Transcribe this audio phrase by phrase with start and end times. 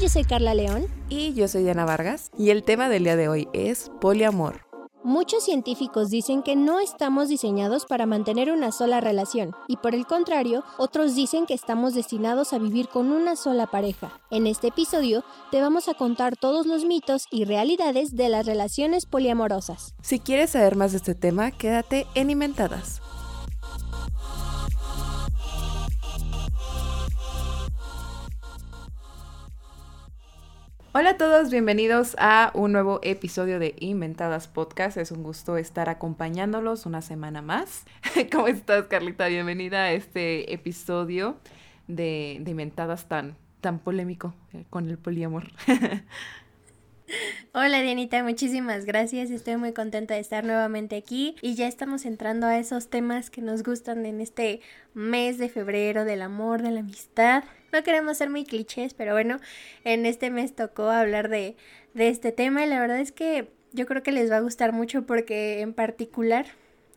[0.00, 0.86] Yo soy Carla León.
[1.10, 2.30] Y yo soy Diana Vargas.
[2.38, 4.62] Y el tema del día de hoy es poliamor.
[5.04, 10.06] Muchos científicos dicen que no estamos diseñados para mantener una sola relación y por el
[10.06, 14.20] contrario, otros dicen que estamos destinados a vivir con una sola pareja.
[14.30, 19.04] En este episodio te vamos a contar todos los mitos y realidades de las relaciones
[19.04, 19.94] poliamorosas.
[20.02, 23.02] Si quieres saber más de este tema, quédate en Inventadas.
[30.92, 34.96] Hola a todos, bienvenidos a un nuevo episodio de Inventadas Podcast.
[34.96, 37.84] Es un gusto estar acompañándolos una semana más.
[38.32, 39.28] ¿Cómo estás, Carlita?
[39.28, 41.36] Bienvenida a este episodio
[41.86, 45.52] de, de Inventadas tan, tan polémico eh, con el poliamor.
[47.54, 49.30] Hola Dianita, muchísimas gracias.
[49.30, 53.42] Estoy muy contenta de estar nuevamente aquí y ya estamos entrando a esos temas que
[53.42, 54.60] nos gustan en este
[54.94, 57.44] mes de febrero del amor, de la amistad.
[57.72, 59.38] No queremos ser muy clichés, pero bueno,
[59.84, 61.56] en este mes tocó hablar de,
[61.94, 64.72] de este tema y la verdad es que yo creo que les va a gustar
[64.72, 66.46] mucho porque en particular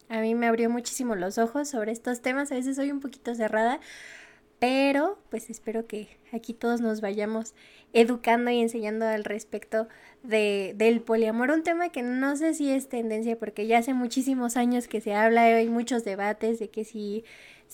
[0.09, 2.51] a mí me abrió muchísimo los ojos sobre estos temas.
[2.51, 3.79] A veces soy un poquito cerrada,
[4.59, 7.53] pero pues espero que aquí todos nos vayamos
[7.93, 9.87] educando y enseñando al respecto
[10.23, 14.57] de, del poliamor, un tema que no sé si es tendencia porque ya hace muchísimos
[14.57, 17.23] años que se habla, hay muchos debates de que si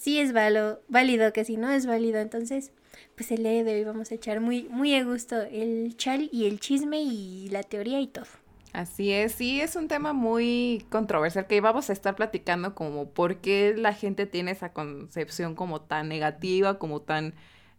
[0.05, 2.71] es válido, que si no es válido, entonces
[3.15, 6.45] pues el día de hoy vamos a echar muy, muy a gusto el chal y
[6.45, 8.27] el chisme y la teoría y todo.
[8.71, 13.37] Así es, sí, es un tema muy controversial que vamos a estar platicando como por
[13.37, 17.33] qué la gente tiene esa concepción como tan negativa, como tan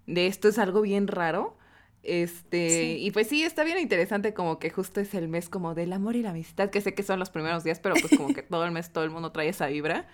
[0.07, 1.57] de esto es algo bien raro.
[2.03, 5.93] Este, y pues sí, está bien interesante como que justo es el mes como del
[5.93, 8.42] amor y la amistad, que sé que son los primeros días, pero pues como que
[8.42, 10.09] todo el mes todo el mundo trae esa vibra.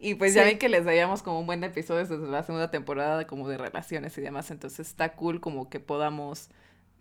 [0.00, 3.26] Y pues ya ven que les veíamos como un buen episodio desde la segunda temporada
[3.26, 6.50] como de relaciones y demás, entonces está cool como que podamos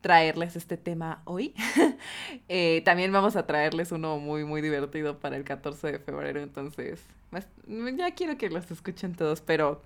[0.01, 1.53] traerles este tema hoy.
[2.49, 7.01] Eh, también vamos a traerles uno muy, muy divertido para el 14 de febrero, entonces
[7.29, 7.47] pues,
[7.95, 9.81] ya quiero que los escuchen todos, pero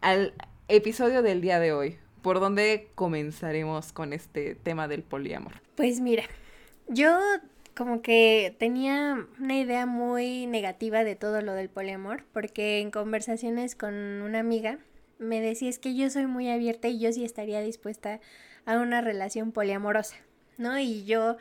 [0.00, 0.34] al
[0.68, 5.54] episodio del día de hoy, ¿por dónde comenzaremos con este tema del poliamor?
[5.74, 6.24] Pues mira,
[6.88, 7.18] yo
[7.76, 13.76] como que tenía una idea muy negativa de todo lo del poliamor, porque en conversaciones
[13.76, 14.78] con una amiga
[15.18, 18.20] me decía es que yo soy muy abierta y yo sí estaría dispuesta
[18.64, 20.16] a una relación poliamorosa,
[20.56, 20.78] ¿no?
[20.78, 21.36] Y yo,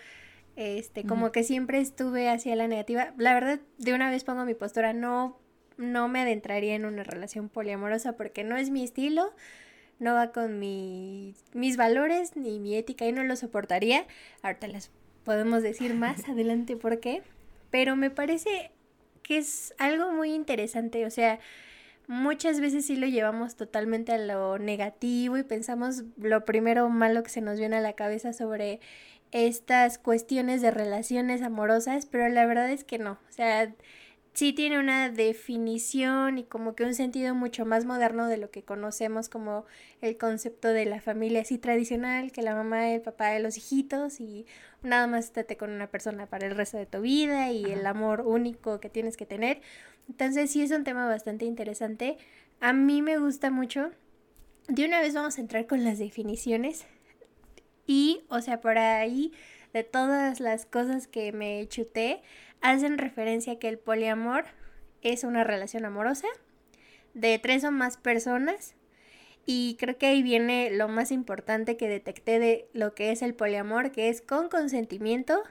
[0.57, 3.13] este, como que siempre estuve hacia la negativa.
[3.17, 5.39] La verdad, de una vez pongo mi postura, no,
[5.77, 9.33] no me adentraría en una relación poliamorosa porque no es mi estilo,
[9.99, 14.05] no va con mi, mis valores ni mi ética y no lo soportaría.
[14.41, 14.91] Ahorita les
[15.25, 17.23] podemos decir más adelante por qué,
[17.71, 18.71] pero me parece
[19.23, 21.39] que es algo muy interesante, o sea,
[22.07, 27.29] muchas veces sí lo llevamos totalmente a lo negativo y pensamos lo primero malo que
[27.29, 28.79] se nos viene a la cabeza sobre
[29.31, 33.73] estas cuestiones de relaciones amorosas, pero la verdad es que no, o sea,
[34.35, 38.63] sí tiene una definición y como que un sentido mucho más moderno de lo que
[38.63, 39.65] conocemos como
[40.01, 44.19] el concepto de la familia así tradicional, que la mamá, el papá de los hijitos
[44.19, 44.45] y
[44.83, 48.21] nada más estate con una persona para el resto de tu vida y el amor
[48.21, 49.61] único que tienes que tener.
[50.09, 52.17] Entonces sí es un tema bastante interesante.
[52.59, 53.91] A mí me gusta mucho.
[54.67, 56.85] De una vez vamos a entrar con las definiciones.
[57.87, 59.31] Y, o sea, por ahí,
[59.73, 62.21] de todas las cosas que me chuté,
[62.61, 64.45] hacen referencia a que el poliamor
[65.01, 66.27] es una relación amorosa
[67.13, 68.75] de tres o más personas.
[69.45, 73.35] Y creo que ahí viene lo más importante que detecté de lo que es el
[73.35, 75.43] poliamor, que es con consentimiento,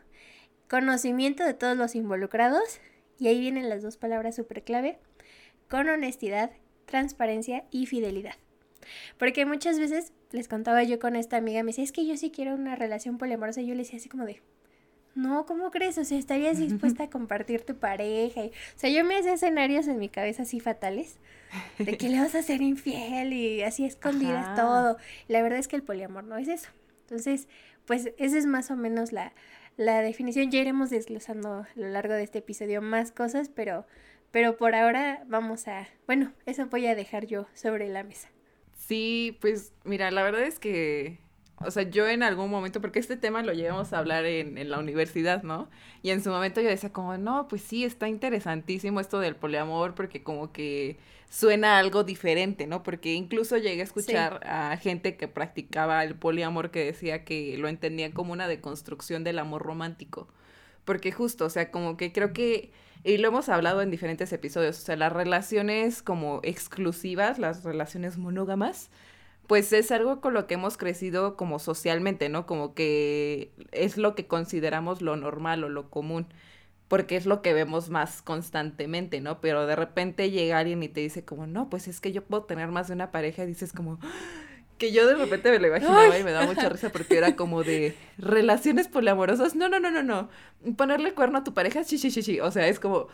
[0.68, 2.80] conocimiento de todos los involucrados
[3.18, 4.98] y ahí vienen las dos palabras súper clave,
[5.68, 6.50] con honestidad,
[6.86, 8.34] transparencia y fidelidad.
[9.18, 12.30] Porque muchas veces les contaba yo con esta amiga, me decía, es que yo sí
[12.30, 14.42] quiero una relación poliamorosa, y yo le decía así como de,
[15.14, 15.98] no, ¿cómo crees?
[15.98, 18.42] O sea, ¿estarías dispuesta a compartir tu pareja?
[18.42, 21.18] o sea, yo me hacía escenarios en mi cabeza así fatales,
[21.78, 24.96] de que le vas a ser infiel y así escondidas todo.
[25.28, 26.70] La verdad es que el poliamor no es eso.
[27.02, 27.48] Entonces,
[27.86, 29.32] pues esa es más o menos la,
[29.76, 30.50] la definición.
[30.50, 33.86] Ya iremos desglosando a lo largo de este episodio más cosas, pero,
[34.30, 38.28] pero por ahora vamos a, bueno, eso voy a dejar yo sobre la mesa.
[38.76, 41.18] Sí, pues mira, la verdad es que,
[41.58, 44.70] o sea, yo en algún momento, porque este tema lo llegamos a hablar en, en
[44.70, 45.68] la universidad, ¿no?
[46.02, 49.94] Y en su momento yo decía como, no, pues sí, está interesantísimo esto del poliamor,
[49.94, 50.98] porque como que
[51.30, 52.82] suena algo diferente, ¿no?
[52.82, 57.68] Porque incluso llegué a escuchar a gente que practicaba el poliamor que decía que lo
[57.68, 60.28] entendían como una deconstrucción del amor romántico.
[60.84, 62.72] Porque justo, o sea, como que creo que,
[63.02, 68.16] y lo hemos hablado en diferentes episodios, o sea, las relaciones como exclusivas, las relaciones
[68.18, 68.90] monógamas,
[69.46, 72.46] pues es algo con lo que hemos crecido como socialmente, ¿no?
[72.46, 76.26] Como que es lo que consideramos lo normal o lo común,
[76.88, 79.40] porque es lo que vemos más constantemente, ¿no?
[79.40, 82.44] Pero de repente llega alguien y te dice como, no, pues es que yo puedo
[82.44, 83.98] tener más de una pareja y dices como...
[84.76, 87.62] Que yo de repente me lo imaginaba y me da mucha risa porque era como
[87.62, 89.54] de relaciones poliamorosas.
[89.54, 90.28] No, no, no, no, no.
[90.76, 92.40] Ponerle cuerno a tu pareja, sí, sí, sí, sí.
[92.40, 93.06] O sea, es como.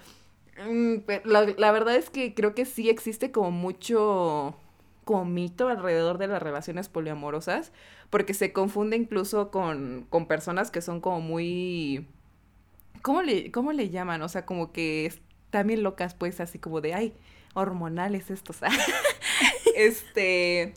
[0.67, 4.57] Mm, la, la verdad es que creo que sí existe como mucho
[5.11, 7.73] como mito alrededor de las relaciones poliamorosas,
[8.11, 12.07] porque se confunde incluso con, con personas que son como muy...
[13.03, 14.23] ¿Cómo le, ¿Cómo le llaman?
[14.23, 15.13] O sea, como que
[15.51, 17.13] también locas, pues, así como de, ay,
[17.55, 18.59] hormonales estos.
[19.75, 20.75] este...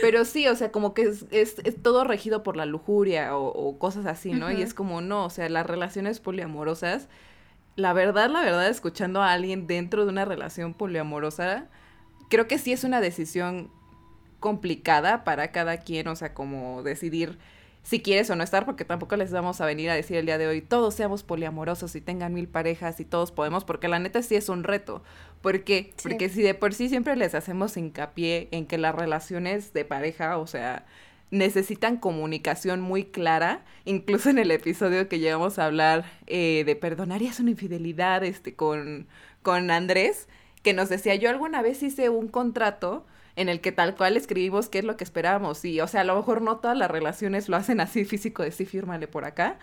[0.00, 3.78] Pero sí, o sea, como que es, es, todo regido por la lujuria o, o
[3.78, 4.50] cosas así, ¿no?
[4.50, 7.08] Y es como, no, o sea, las relaciones poliamorosas,
[7.76, 11.68] la verdad, la verdad, escuchando a alguien dentro de una relación poliamorosa,
[12.28, 13.70] creo que sí es una decisión
[14.40, 17.38] complicada para cada quien, o sea, como decidir
[17.82, 20.36] si quieres o no estar, porque tampoco les vamos a venir a decir el día
[20.36, 24.22] de hoy, todos seamos poliamorosos y tengan mil parejas y todos podemos, porque la neta
[24.22, 25.02] sí es un reto.
[25.40, 25.94] ¿Por qué?
[26.02, 30.36] Porque si de por sí siempre les hacemos hincapié en que las relaciones de pareja,
[30.36, 30.84] o sea,
[31.30, 37.40] necesitan comunicación muy clara, incluso en el episodio que llegamos a hablar eh, de perdonarías
[37.40, 39.06] una infidelidad este, con,
[39.42, 40.28] con Andrés,
[40.62, 43.06] que nos decía, yo alguna vez hice un contrato
[43.36, 45.64] en el que tal cual escribimos qué es lo que esperábamos.
[45.64, 48.50] Y, o sea, a lo mejor no todas las relaciones lo hacen así físico de
[48.50, 49.58] sí, fírmale por acá.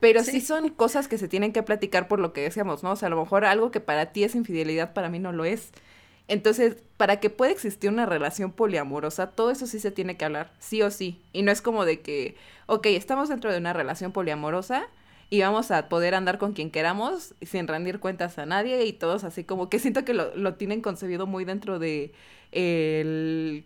[0.00, 0.42] Pero sí.
[0.42, 2.92] son cosas que se tienen que platicar por lo que decíamos, ¿no?
[2.92, 5.46] O sea, a lo mejor algo que para ti es infidelidad, para mí no lo
[5.46, 5.72] es.
[6.28, 10.52] Entonces, para que pueda existir una relación poliamorosa, todo eso sí se tiene que hablar,
[10.58, 11.22] sí o sí.
[11.32, 12.36] Y no es como de que,
[12.66, 14.86] ok, estamos dentro de una relación poliamorosa,
[15.30, 19.24] y vamos a poder andar con quien queramos sin rendir cuentas a nadie y todos
[19.24, 22.12] así como que siento que lo, lo tienen concebido muy dentro de
[22.52, 23.64] el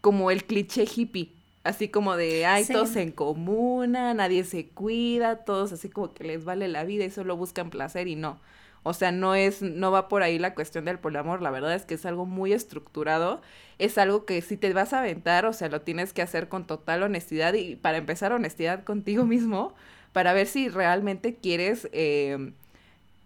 [0.00, 1.32] como el cliché hippie
[1.62, 6.44] así como de ay todos en comuna nadie se cuida todos así como que les
[6.44, 8.38] vale la vida y solo buscan placer y no
[8.84, 11.86] o sea, no es, no va por ahí la cuestión del poliamor, la verdad es
[11.86, 13.40] que es algo muy estructurado,
[13.78, 16.66] es algo que si te vas a aventar, o sea, lo tienes que hacer con
[16.66, 19.74] total honestidad y para empezar honestidad contigo mismo,
[20.14, 22.52] para ver si realmente quieres, eh,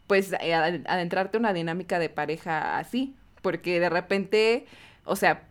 [0.06, 4.64] pues, eh, adentrarte en una dinámica de pareja así, porque de repente,
[5.04, 5.46] o sea,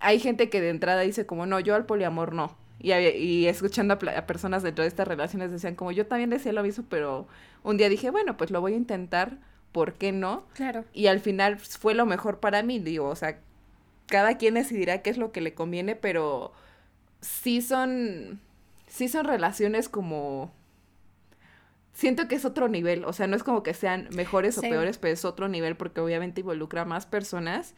[0.00, 2.56] hay gente que de entrada dice como, no, yo al poliamor no.
[2.80, 6.64] Y, y escuchando a, personas dentro de estas relaciones decían como, yo también decía lo
[6.64, 7.28] mismo, pero
[7.62, 9.38] un día dije, bueno, pues lo voy a intentar,
[9.70, 10.44] ¿por qué no?
[10.54, 10.84] Claro.
[10.92, 13.38] Y al final fue lo mejor para mí, digo, o sea,
[14.06, 16.52] cada quien decidirá qué es lo que le conviene, pero
[17.20, 18.40] sí son,
[18.88, 20.52] sí son relaciones como
[22.00, 24.96] siento que es otro nivel, o sea, no es como que sean mejores o peores,
[24.96, 27.74] pero es otro nivel porque obviamente involucra a más personas.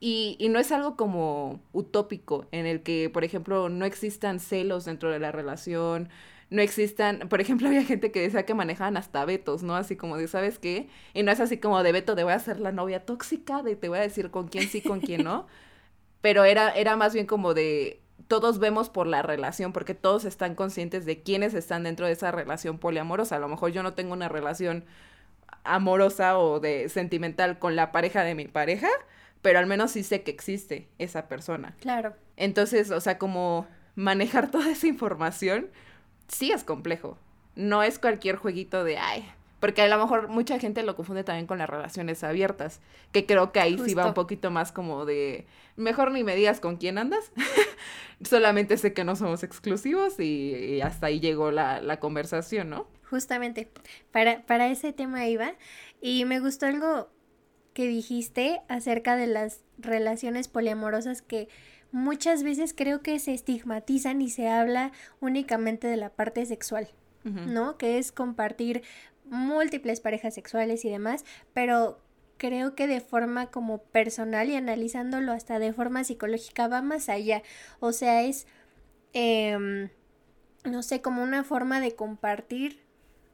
[0.00, 4.86] Y, y, no es algo como utópico, en el que, por ejemplo, no existan celos
[4.86, 6.08] dentro de la relación,
[6.48, 9.76] no existan, por ejemplo, había gente que decía que manejaban hasta vetos, ¿no?
[9.76, 10.88] Así como de, ¿sabes qué?
[11.14, 13.76] Y no es así como de veto de voy a ser la novia tóxica, de
[13.76, 15.46] te voy a decir con quién sí, con quién no.
[16.22, 20.54] Pero era, era más bien como de, todos vemos por la relación, porque todos están
[20.54, 23.36] conscientes de quiénes están dentro de esa relación poliamorosa.
[23.36, 24.84] A lo mejor yo no tengo una relación
[25.64, 28.88] amorosa o de sentimental con la pareja de mi pareja,
[29.42, 31.74] pero al menos sí sé que existe esa persona.
[31.80, 32.14] Claro.
[32.36, 35.68] Entonces, o sea, como manejar toda esa información
[36.28, 37.18] sí es complejo.
[37.56, 39.28] No es cualquier jueguito de, ay,
[39.60, 42.80] porque a lo mejor mucha gente lo confunde también con las relaciones abiertas,
[43.12, 46.60] que creo que ahí sí va un poquito más como de, mejor ni me digas
[46.60, 47.30] con quién andas,
[48.24, 52.86] solamente sé que no somos exclusivos y, hasta ahí llegó la, la, conversación, ¿no?
[53.08, 53.70] Justamente,
[54.10, 55.52] para, para ese tema iba,
[56.00, 57.10] y me gustó algo
[57.74, 61.48] que dijiste acerca de las relaciones poliamorosas que
[61.92, 66.88] muchas veces creo que se estigmatizan y se habla únicamente de la parte sexual.
[67.22, 67.76] ¿no?
[67.76, 68.82] Que es compartir
[69.30, 71.98] múltiples parejas sexuales y demás, pero
[72.36, 77.42] creo que de forma como personal y analizándolo hasta de forma psicológica va más allá.
[77.80, 78.46] O sea, es,
[79.14, 79.88] eh,
[80.64, 82.80] no sé, como una forma de compartir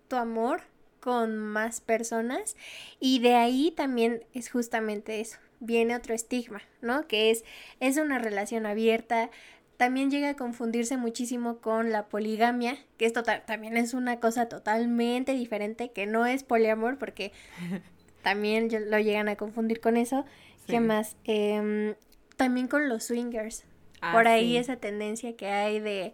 [0.08, 0.62] tu amor
[1.00, 2.56] con más personas
[2.98, 7.06] y de ahí también es justamente eso, viene otro estigma, ¿no?
[7.06, 7.44] Que es,
[7.80, 9.30] es una relación abierta,
[9.76, 15.32] también llega a confundirse muchísimo con la poligamia, que esto también es una cosa totalmente
[15.32, 17.32] diferente, que no es poliamor, porque
[18.22, 20.24] también lo llegan a confundir con eso.
[20.66, 21.16] ¿Qué más?
[21.24, 21.94] Em,
[22.36, 23.64] también con los swingers.
[24.00, 26.12] Ah, Por ahí esa tendencia que hay de...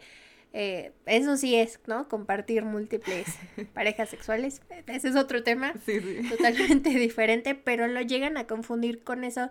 [0.54, 2.08] Eh, eso sí es, ¿no?
[2.08, 3.26] Compartir múltiples
[3.72, 4.60] parejas sexuales.
[4.86, 9.48] Ese es otro tema sí, totalmente diferente, pero lo llegan a confundir con eso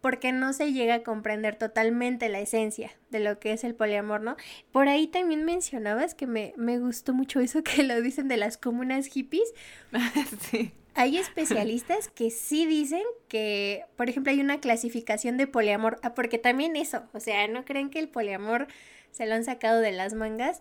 [0.00, 4.20] porque no se llega a comprender totalmente la esencia de lo que es el poliamor,
[4.20, 4.36] ¿no?
[4.72, 8.56] Por ahí también mencionabas que me, me gustó mucho eso que lo dicen de las
[8.56, 9.52] comunas hippies.
[10.50, 10.72] sí.
[10.94, 16.38] Hay especialistas que sí dicen que, por ejemplo, hay una clasificación de poliamor, ah, porque
[16.38, 18.66] también eso, o sea, no creen que el poliamor
[19.12, 20.60] se lo han sacado de las mangas.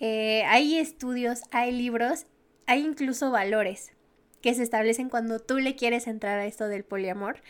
[0.00, 2.26] Eh, hay estudios, hay libros,
[2.66, 3.92] hay incluso valores
[4.40, 7.42] que se establecen cuando tú le quieres entrar a esto del poliamor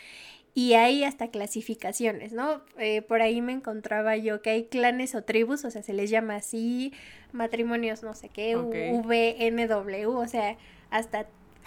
[0.56, 2.62] y hay hasta clasificaciones, ¿no?
[2.78, 6.08] Eh, por ahí me encontraba yo que hay clanes o tribus, o sea, se les
[6.08, 6.94] llama así,
[7.30, 10.56] matrimonios no sé qué, VNW, o sea,
[10.88, 11.26] hasta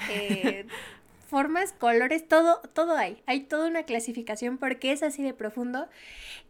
[0.10, 0.66] eh,
[1.28, 3.22] formas, colores, todo, todo hay.
[3.28, 5.88] Hay toda una clasificación porque es así de profundo.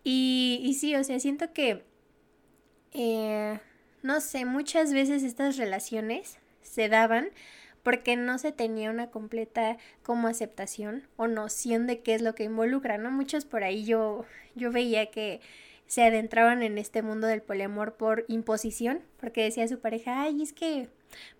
[0.05, 1.83] Y, y sí, o sea, siento que,
[2.93, 3.59] eh,
[4.01, 7.31] no sé, muchas veces estas relaciones se daban
[7.83, 12.43] porque no se tenía una completa como aceptación o noción de qué es lo que
[12.43, 13.11] involucra, ¿no?
[13.11, 15.41] Muchos por ahí yo, yo veía que
[15.87, 20.53] se adentraban en este mundo del poliamor por imposición, porque decía su pareja, ay, es
[20.53, 20.87] que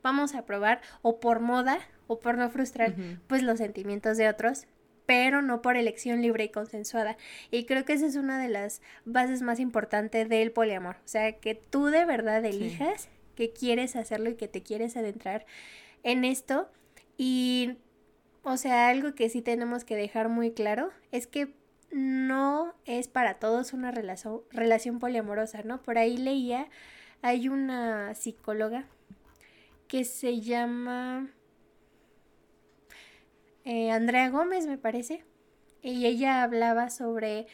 [0.02, 2.96] vamos a probar, o por moda, o por no frustrar,
[3.28, 4.66] pues los sentimientos de otros,
[5.06, 7.16] pero no por elección libre y consensuada.
[7.52, 11.34] Y creo que esa es una de las bases más importantes del poliamor, o sea,
[11.34, 15.46] que tú de verdad elijas que quieres hacerlo y que te quieres adentrar
[16.04, 16.70] en esto.
[17.18, 17.78] Y,
[18.44, 21.54] o sea, algo que sí tenemos que dejar muy claro es que
[21.92, 25.82] no es para todos una relación, poliamorosa, ¿no?
[25.82, 26.68] Por ahí leía,
[27.22, 28.86] hay una psicóloga
[29.88, 31.30] que se llama
[33.66, 35.24] eh, Andrea Gómez, me parece,
[35.82, 37.48] y ella hablaba sobre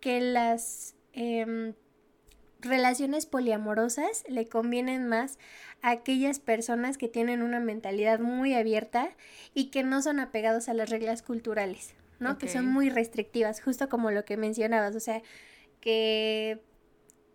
[0.00, 1.74] que las em,
[2.62, 5.38] relaciones poliamorosas le convienen más
[5.82, 9.10] a aquellas personas que tienen una mentalidad muy abierta
[9.54, 12.38] y que no son apegados a las reglas culturales, ¿no?
[12.38, 15.22] Que son muy restrictivas, justo como lo que mencionabas, o sea,
[15.80, 16.60] que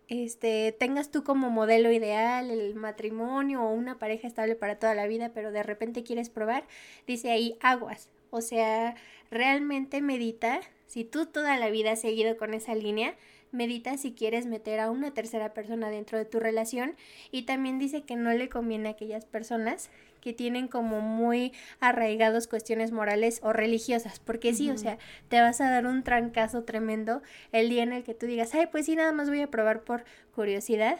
[0.07, 5.05] este tengas tú como modelo ideal el matrimonio o una pareja estable para toda la
[5.05, 6.65] vida, pero de repente quieres probar,
[7.05, 8.09] dice ahí aguas.
[8.29, 8.95] O sea,
[9.29, 13.15] realmente medita, si tú toda la vida has seguido con esa línea,
[13.51, 16.95] medita si quieres meter a una tercera persona dentro de tu relación.
[17.31, 19.89] Y también dice que no le conviene a aquellas personas
[20.21, 24.97] que tienen como muy arraigados cuestiones morales o religiosas, porque sí, o sea,
[25.29, 28.67] te vas a dar un trancazo tremendo el día en el que tú digas, ay,
[28.71, 30.03] pues sí, nada más voy a probar por
[30.35, 30.99] curiosidad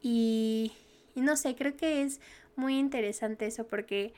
[0.00, 0.72] y,
[1.14, 2.20] y no sé, creo que es
[2.56, 4.12] muy interesante eso porque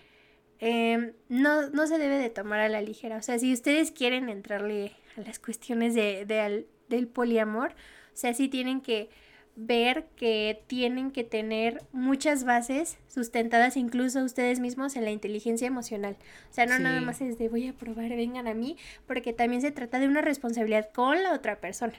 [0.59, 4.29] em, no, no se debe de tomar a la ligera, o sea, si ustedes quieren
[4.29, 9.09] entrarle a las cuestiones de, de, del poliamor, o sea, sí tienen que
[9.57, 16.17] ver que tienen que tener muchas bases sustentadas incluso ustedes mismos en la inteligencia emocional.
[16.51, 19.61] O sea, no nada más es de voy a probar, vengan a mí, porque también
[19.61, 21.95] se trata de una responsabilidad con la otra persona.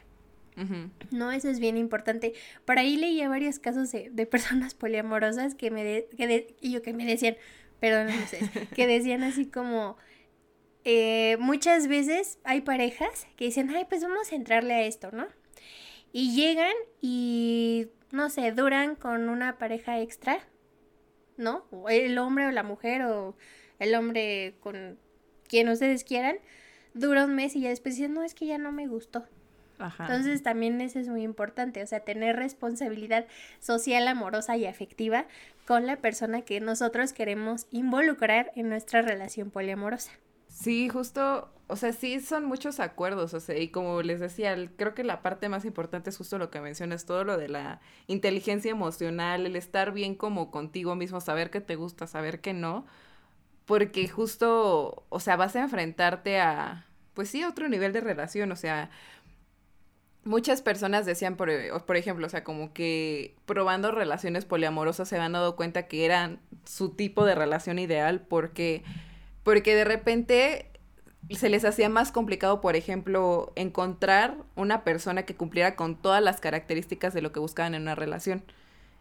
[1.10, 2.34] No, eso es bien importante.
[2.66, 6.94] Por ahí leía varios casos de, de personas poliamorosas que me, que y yo que
[6.94, 7.36] me decían,
[7.80, 8.40] perdón, no sé,
[8.76, 9.98] que decían así como,
[10.84, 15.28] eh, muchas veces hay parejas que dicen, ay, pues vamos a entrarle a esto, ¿no?
[16.12, 20.40] Y llegan y, no sé, duran con una pareja extra,
[21.38, 21.66] ¿no?
[21.72, 23.36] O el hombre o la mujer o
[23.80, 24.98] el hombre con
[25.48, 26.38] quien ustedes quieran,
[26.94, 29.26] dura un mes y ya después dicen, no, es que ya no me gustó.
[29.78, 30.06] Ajá.
[30.06, 33.26] Entonces también eso es muy importante, o sea, tener responsabilidad
[33.60, 35.26] social, amorosa y afectiva
[35.66, 40.12] con la persona que nosotros queremos involucrar en nuestra relación poliamorosa.
[40.62, 44.94] Sí, justo, o sea, sí son muchos acuerdos, o sea, y como les decía, creo
[44.94, 48.70] que la parte más importante es justo lo que mencionas, todo lo de la inteligencia
[48.70, 52.86] emocional, el estar bien como contigo mismo, saber qué te gusta, saber qué no,
[53.66, 58.52] porque justo, o sea, vas a enfrentarte a, pues sí, a otro nivel de relación,
[58.52, 58.92] o sea,
[60.24, 61.50] muchas personas decían, por,
[61.86, 66.40] por ejemplo, o sea, como que probando relaciones poliamorosas se han dado cuenta que eran
[66.66, 68.84] su tipo de relación ideal porque
[69.44, 70.72] porque de repente
[71.30, 76.40] se les hacía más complicado, por ejemplo, encontrar una persona que cumpliera con todas las
[76.40, 78.44] características de lo que buscaban en una relación.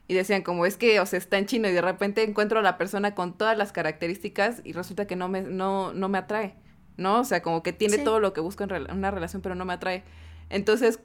[0.07, 2.63] Y decían, como es que, o sea, está en chino y de repente encuentro a
[2.63, 6.57] la persona con todas las características y resulta que no me, no, no me atrae,
[6.97, 7.21] ¿no?
[7.21, 9.75] O sea, como que tiene todo lo que busco en una relación, pero no me
[9.75, 10.03] atrae.
[10.49, 11.01] Entonces,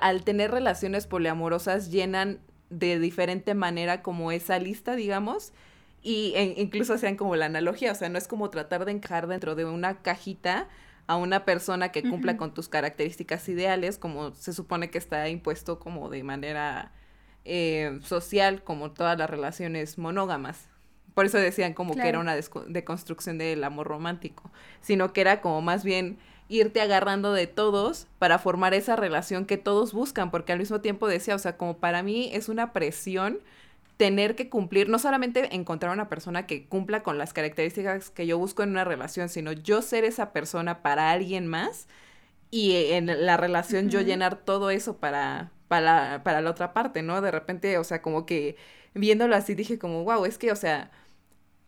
[0.00, 2.40] al tener relaciones poliamorosas, llenan
[2.70, 5.52] de diferente manera como esa lista, digamos,
[6.06, 9.56] y incluso hacían como la analogía, o sea, no es como tratar de encajar dentro
[9.56, 10.68] de una cajita
[11.08, 15.80] a una persona que cumpla con tus características ideales, como se supone que está impuesto
[15.80, 16.92] como de manera
[17.44, 20.68] eh, social, como todas las relaciones monógamas.
[21.12, 25.60] Por eso decían como que era una deconstrucción del amor romántico, sino que era como
[25.60, 30.60] más bien irte agarrando de todos para formar esa relación que todos buscan, porque al
[30.60, 33.40] mismo tiempo decía, o sea, como para mí es una presión
[33.96, 38.38] tener que cumplir, no solamente encontrar una persona que cumpla con las características que yo
[38.38, 41.88] busco en una relación, sino yo ser esa persona para alguien más
[42.50, 47.20] y en la relación yo llenar todo eso para, para, para la otra parte, ¿no?
[47.20, 48.56] De repente, o sea, como que
[48.94, 50.90] viéndolo así dije como, wow, es que, o sea,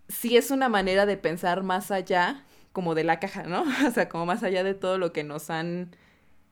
[0.09, 3.65] sí es una manera de pensar más allá como de la caja, ¿no?
[3.89, 5.97] O sea, como más allá de todo lo que nos han,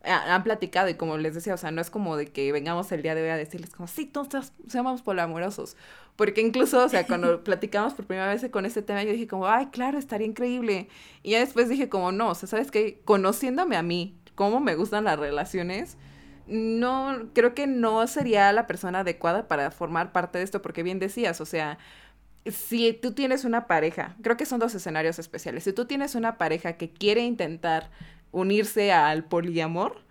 [0.07, 3.03] han platicado y como les decía, o sea, no es como de que vengamos el
[3.03, 5.77] día de hoy a decirles como, sí, todos seamos poliamorosos,
[6.15, 9.49] porque incluso, o sea, cuando platicamos por primera vez con este tema, yo dije como,
[9.49, 10.89] ay, claro, estaría increíble.
[11.23, 13.01] Y ya después dije como, no, o sea, ¿sabes qué?
[13.05, 15.97] Conociéndome a mí, cómo me gustan las relaciones,
[16.47, 20.99] no, creo que no sería la persona adecuada para formar parte de esto, porque bien
[21.01, 21.79] decías, o sea,
[22.51, 25.65] si tú tienes una pareja, creo que son dos escenarios especiales.
[25.65, 27.91] Si tú tienes una pareja que quiere intentar
[28.33, 30.03] unirse al poliamor,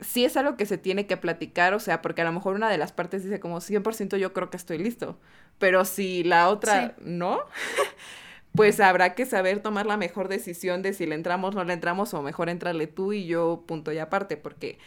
[0.00, 2.70] sí es algo que se tiene que platicar, o sea, porque a lo mejor una
[2.70, 5.18] de las partes dice como 100% yo creo que estoy listo,
[5.58, 7.40] pero si la otra no,
[8.54, 12.14] pues habrá que saber tomar la mejor decisión de si le entramos, no le entramos
[12.14, 14.78] o mejor entrarle tú y yo punto y aparte, porque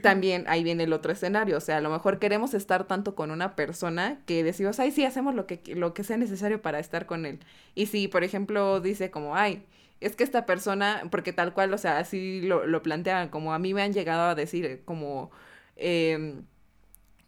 [0.00, 3.32] también ahí viene el otro escenario, o sea, a lo mejor queremos estar tanto con
[3.32, 7.06] una persona que decimos, ay, sí, hacemos lo que, lo que sea necesario para estar
[7.06, 7.40] con él.
[7.74, 9.64] Y si, por ejemplo, dice como, ay,
[10.02, 13.58] es que esta persona, porque tal cual, o sea, así lo, lo plantean, como a
[13.58, 15.30] mí me han llegado a decir, como,
[15.76, 16.44] em,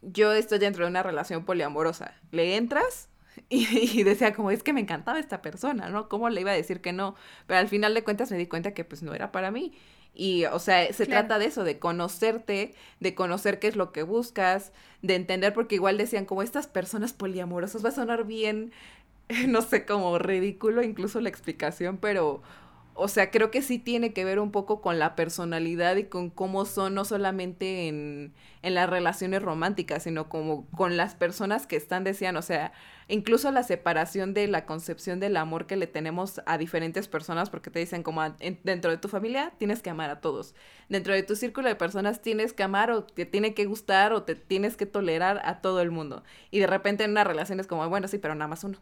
[0.01, 3.09] yo estoy dentro de una relación poliamorosa, ¿le entras?
[3.49, 6.07] Y, y, decía como, es que me encantaba esta persona, ¿no?
[6.07, 7.15] ¿Cómo le iba a decir que no?
[7.47, 9.73] Pero al final de cuentas me di cuenta que pues no era para mí.
[10.15, 14.03] Y, o sea, se trata de eso, de conocerte, de conocer qué es lo que
[14.03, 18.71] buscas, de entender, porque igual decían como estas personas poliamorosas, va a sonar bien,
[19.47, 22.41] no sé, como ridículo incluso la explicación, pero,
[22.97, 26.29] o sea, creo que sí tiene que ver un poco con la personalidad y con
[26.29, 31.75] cómo son, no solamente en, en las relaciones románticas, sino como con las personas que
[31.75, 32.71] están, decían, o sea,
[33.09, 37.69] incluso la separación de la concepción del amor que le tenemos a diferentes personas, porque
[37.69, 38.21] te dicen como
[38.63, 40.55] dentro de tu familia tienes que amar a todos,
[40.87, 44.23] dentro de tu círculo de personas tienes que amar o te tiene que gustar o
[44.23, 46.23] te tienes que tolerar a todo el mundo.
[46.49, 48.79] Y de repente en una relación es como, bueno, sí, pero nada más uno.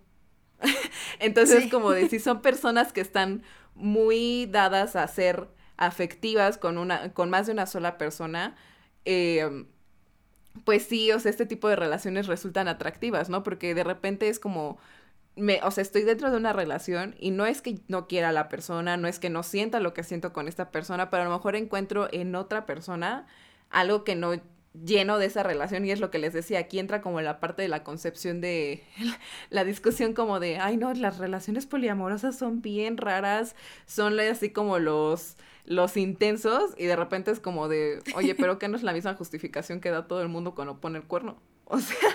[1.24, 3.44] Entonces, como de si son personas que están
[3.76, 8.56] muy dadas a ser afectivas con una, con más de una sola persona,
[9.06, 9.66] eh,
[10.66, 13.44] pues sí, o sea, este tipo de relaciones resultan atractivas, ¿no?
[13.44, 14.78] Porque de repente es como,
[15.36, 18.34] me, o sea, estoy dentro de una relación y no es que no quiera a
[18.34, 21.26] la persona, no es que no sienta lo que siento con esta persona, pero a
[21.26, 23.26] lo mejor encuentro en otra persona
[23.70, 24.34] algo que no
[24.74, 27.62] lleno de esa relación y es lo que les decía, aquí entra como la parte
[27.62, 28.84] de la concepción de
[29.50, 33.56] la discusión como de, ay no, las relaciones poliamorosas son bien raras,
[33.86, 38.68] son así como los los intensos y de repente es como de, oye, pero que
[38.68, 41.38] no es la misma justificación que da todo el mundo cuando pone el cuerno.
[41.74, 42.10] O sea,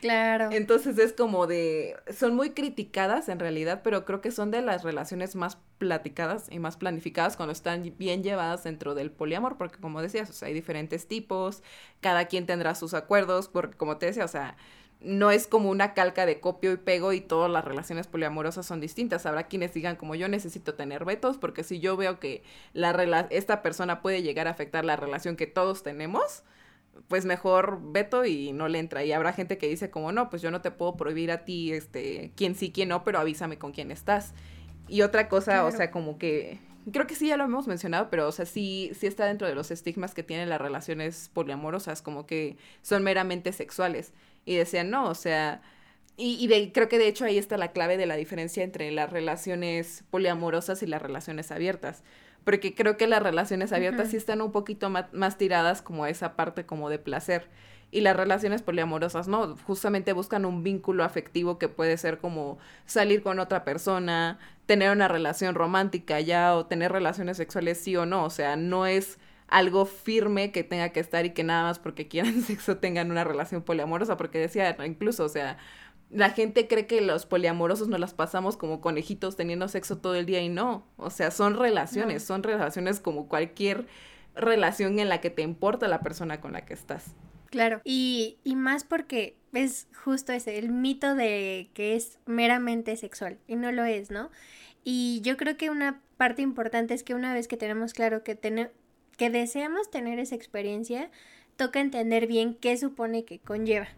[0.00, 0.50] claro.
[0.52, 4.84] Entonces es como de, son muy criticadas en realidad, pero creo que son de las
[4.84, 10.02] relaciones más platicadas y más planificadas cuando están bien llevadas dentro del poliamor, porque como
[10.02, 11.62] decías, o sea, hay diferentes tipos,
[12.00, 14.56] cada quien tendrá sus acuerdos, porque como te decía, o sea,
[15.00, 18.80] no es como una calca de copio y pego y todas las relaciones poliamorosas son
[18.80, 19.24] distintas.
[19.24, 22.42] Habrá quienes digan como yo necesito tener vetos porque si yo veo que
[22.74, 26.42] la esta persona puede llegar a afectar la relación que todos tenemos,
[27.08, 29.04] pues mejor veto y no le entra.
[29.04, 31.72] Y habrá gente que dice como no, pues yo no te puedo prohibir a ti
[31.72, 34.34] este quién sí, quién no, pero avísame con quién estás.
[34.88, 36.58] Y otra cosa, o sea, como que
[36.92, 39.54] creo que sí ya lo hemos mencionado, pero o sea, sí, sí está dentro de
[39.54, 44.12] los estigmas que tienen las relaciones poliamorosas, como que son meramente sexuales.
[44.44, 45.62] Y decían, no, o sea,
[46.16, 49.10] y, y creo que de hecho ahí está la clave de la diferencia entre las
[49.10, 52.02] relaciones poliamorosas y las relaciones abiertas.
[52.44, 56.36] Porque creo que las relaciones abiertas sí están un poquito más, tiradas como a esa
[56.36, 57.48] parte como de placer.
[57.92, 63.22] Y las relaciones poliamorosas no, justamente buscan un vínculo afectivo que puede ser como salir
[63.22, 68.24] con otra persona, tener una relación romántica ya o tener relaciones sexuales sí o no.
[68.24, 72.08] O sea, no es algo firme que tenga que estar y que nada más porque
[72.08, 75.58] quieran sexo tengan una relación poliamorosa, porque decía, incluso, o sea,
[76.10, 80.26] la gente cree que los poliamorosos nos las pasamos como conejitos teniendo sexo todo el
[80.26, 83.86] día y no, o sea, son relaciones, son relaciones como cualquier
[84.34, 87.14] relación en la que te importa la persona con la que estás.
[87.50, 93.38] Claro, y, y más porque es justo ese, el mito de que es meramente sexual,
[93.46, 94.30] y no lo es, ¿no?
[94.84, 98.34] Y yo creo que una parte importante es que una vez que tenemos claro que,
[98.34, 98.72] tenemos
[99.16, 101.10] que deseamos tener esa experiencia,
[101.56, 103.88] toca entender bien qué supone que conlleva,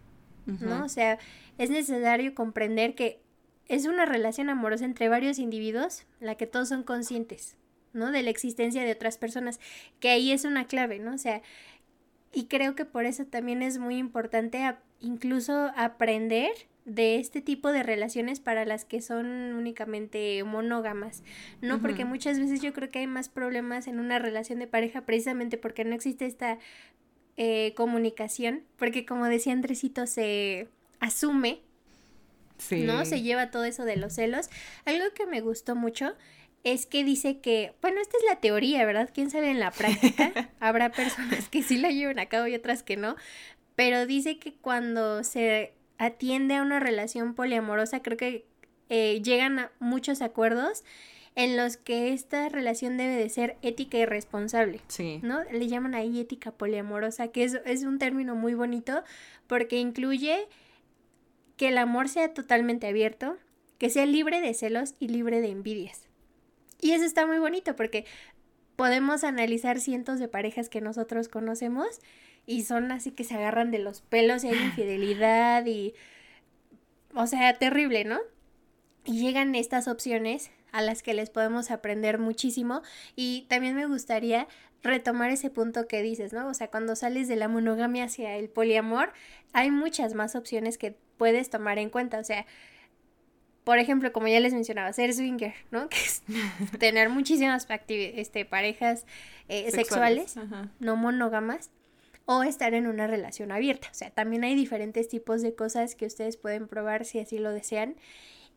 [0.46, 0.84] ¿no?
[0.84, 1.18] O sea,
[1.58, 3.20] es necesario comprender que
[3.68, 7.56] es una relación amorosa entre varios individuos, la que todos son conscientes,
[7.92, 8.10] ¿no?
[8.10, 9.60] De la existencia de otras personas,
[10.00, 11.14] que ahí es una clave, ¿no?
[11.14, 11.42] O sea,
[12.32, 16.50] y creo que por eso también es muy importante incluso aprender
[16.84, 21.22] de este tipo de relaciones para las que son únicamente monógamas,
[21.60, 21.80] ¿no?
[21.80, 25.58] Porque muchas veces yo creo que hay más problemas en una relación de pareja precisamente
[25.58, 26.58] porque no existe esta
[27.36, 30.68] eh, comunicación, porque como decía Andresito, se
[31.00, 31.60] asume,
[32.70, 33.04] ¿no?
[33.04, 34.48] Se lleva todo eso de los celos.
[34.84, 36.14] Algo que me gustó mucho
[36.64, 39.10] es que dice que, bueno, esta es la teoría, ¿verdad?
[39.12, 40.50] ¿Quién sabe en la práctica?
[40.60, 43.16] Habrá personas que sí la llevan a cabo y otras que no,
[43.74, 48.46] pero dice que cuando se atiende a una relación poliamorosa, creo que
[48.88, 50.84] eh, llegan a muchos acuerdos
[51.34, 54.80] en los que esta relación debe de ser ética y responsable.
[54.88, 55.20] Sí.
[55.22, 55.42] ¿No?
[55.44, 59.02] Le llaman ahí ética poliamorosa, que es, es un término muy bonito
[59.46, 60.46] porque incluye
[61.56, 63.36] que el amor sea totalmente abierto,
[63.78, 66.08] que sea libre de celos y libre de envidias.
[66.80, 68.04] Y eso está muy bonito porque
[68.76, 72.00] podemos analizar cientos de parejas que nosotros conocemos
[72.46, 75.94] y son así que se agarran de los pelos y hay infidelidad y...
[77.14, 78.18] O sea, terrible, ¿no?
[79.04, 82.82] Y llegan estas opciones a las que les podemos aprender muchísimo
[83.14, 84.48] y también me gustaría
[84.82, 86.48] retomar ese punto que dices, ¿no?
[86.48, 89.12] O sea, cuando sales de la monogamia hacia el poliamor,
[89.52, 92.46] hay muchas más opciones que puedes tomar en cuenta, o sea,
[93.64, 95.88] por ejemplo, como ya les mencionaba, ser swinger, ¿no?
[95.88, 96.22] Que es
[96.78, 99.06] tener muchísimas este, parejas
[99.48, 100.34] eh, sexuales,
[100.80, 101.70] no monógamas
[102.24, 103.88] o estar en una relación abierta.
[103.90, 107.50] O sea, también hay diferentes tipos de cosas que ustedes pueden probar si así lo
[107.50, 107.96] desean.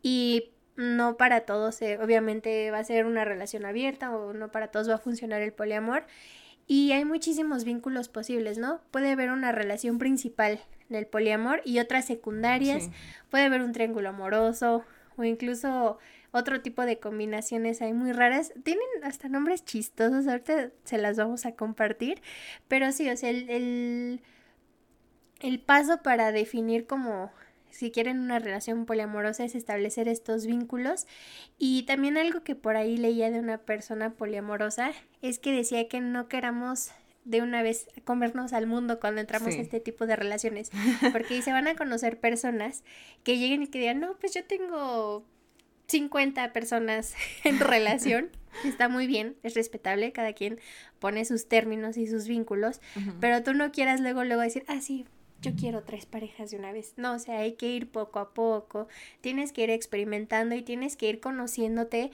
[0.01, 4.68] Y no para todos, eh, obviamente, va a ser una relación abierta o no para
[4.70, 6.06] todos va a funcionar el poliamor.
[6.68, 8.82] Y hay muchísimos vínculos posibles, ¿no?
[8.92, 10.60] Puede haber una relación principal
[10.90, 12.90] en el poliamor y otras secundarias.
[13.30, 14.84] Puede haber un triángulo amoroso
[15.16, 16.00] o incluso
[16.32, 18.52] otro tipo de combinaciones hay muy raras.
[18.64, 22.22] Tienen hasta nombres chistosos, ahorita se las vamos a compartir.
[22.68, 24.22] Pero sí, o sea, el, el,
[25.40, 27.32] el paso para definir como
[27.76, 31.08] si quieren una relación poliamorosa es establecer estos vínculos.
[31.58, 36.00] Y también algo que por ahí leía de una persona poliamorosa es que decía que
[36.00, 36.92] no queramos
[37.26, 40.72] de una vez comernos al mundo cuando entramos a este tipo de relaciones.
[41.12, 42.84] Porque se van a conocer personas
[43.24, 45.26] que lleguen y que digan, no, pues yo tengo
[45.88, 48.30] 50 personas en relación.
[48.64, 50.62] Está muy bien, es respetable, cada quien
[51.00, 52.80] pone sus términos y sus vínculos,
[53.20, 55.06] pero tú no quieras luego luego decir, ah, sí,
[55.45, 56.93] yo quiero tres parejas de una vez.
[56.97, 58.88] No, o sea, hay que ir poco a poco,
[59.21, 62.12] tienes que ir experimentando y tienes que ir conociéndote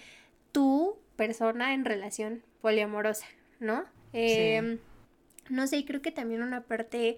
[0.51, 3.25] tu persona en relación poliamorosa,
[3.59, 3.85] ¿no?
[4.11, 4.79] Em,
[5.49, 7.17] no sé, creo que también una parte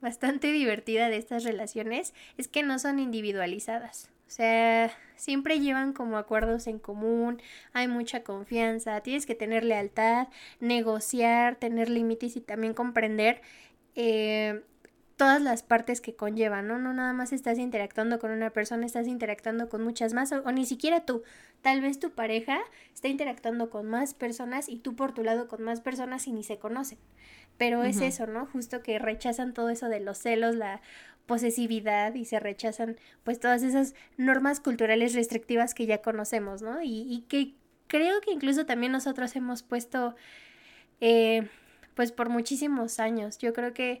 [0.00, 4.08] bastante divertida de estas relaciones es que no son individualizadas.
[4.28, 10.28] O sea, siempre llevan como acuerdos en común, hay mucha confianza, tienes que tener lealtad,
[10.60, 13.42] negociar, tener límites y también comprender
[13.96, 14.62] eh,
[15.20, 16.78] todas las partes que conllevan, ¿no?
[16.78, 20.64] No nada más estás interactuando con una persona, estás interactuando con muchas más, o, ni
[20.64, 21.24] siquiera tú.
[21.60, 22.58] Tal vez tu pareja
[22.94, 26.42] está interactuando con más personas y tú por tu lado con más personas y ni
[26.42, 26.96] se conocen.
[27.58, 28.46] Pero es eso, ¿no?
[28.46, 30.80] Justo que rechazan todo eso de los celos, la
[31.26, 36.78] posesividad y se rechazan pues todas esas normas culturales restrictivas que ya conocemos, ¿no?
[36.82, 37.52] Y, que
[37.88, 40.14] creo que incluso también nosotros hemos puesto
[41.02, 41.46] eh,
[41.94, 43.36] pues por muchísimos años.
[43.36, 44.00] Yo creo que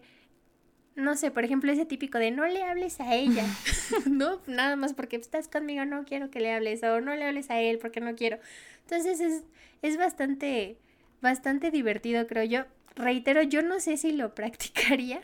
[1.00, 3.44] no sé, por ejemplo, ese típico de no le hables a ella,
[4.06, 4.40] ¿no?
[4.46, 7.60] Nada más porque estás conmigo, no quiero que le hables, o no le hables a
[7.60, 8.38] él porque no quiero.
[8.82, 9.42] Entonces es,
[9.82, 10.76] es bastante,
[11.20, 12.64] bastante divertido, creo yo.
[12.96, 15.22] Reitero, yo no sé si lo practicaría,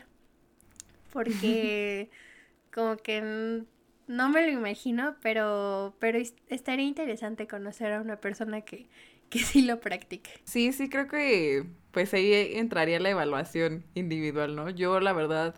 [1.11, 2.09] porque
[2.73, 3.63] como que
[4.07, 8.87] no me lo imagino, pero, pero estaría interesante conocer a una persona que,
[9.29, 10.31] que sí lo practique.
[10.45, 14.69] Sí, sí, creo que pues ahí entraría la evaluación individual, ¿no?
[14.69, 15.55] Yo la verdad...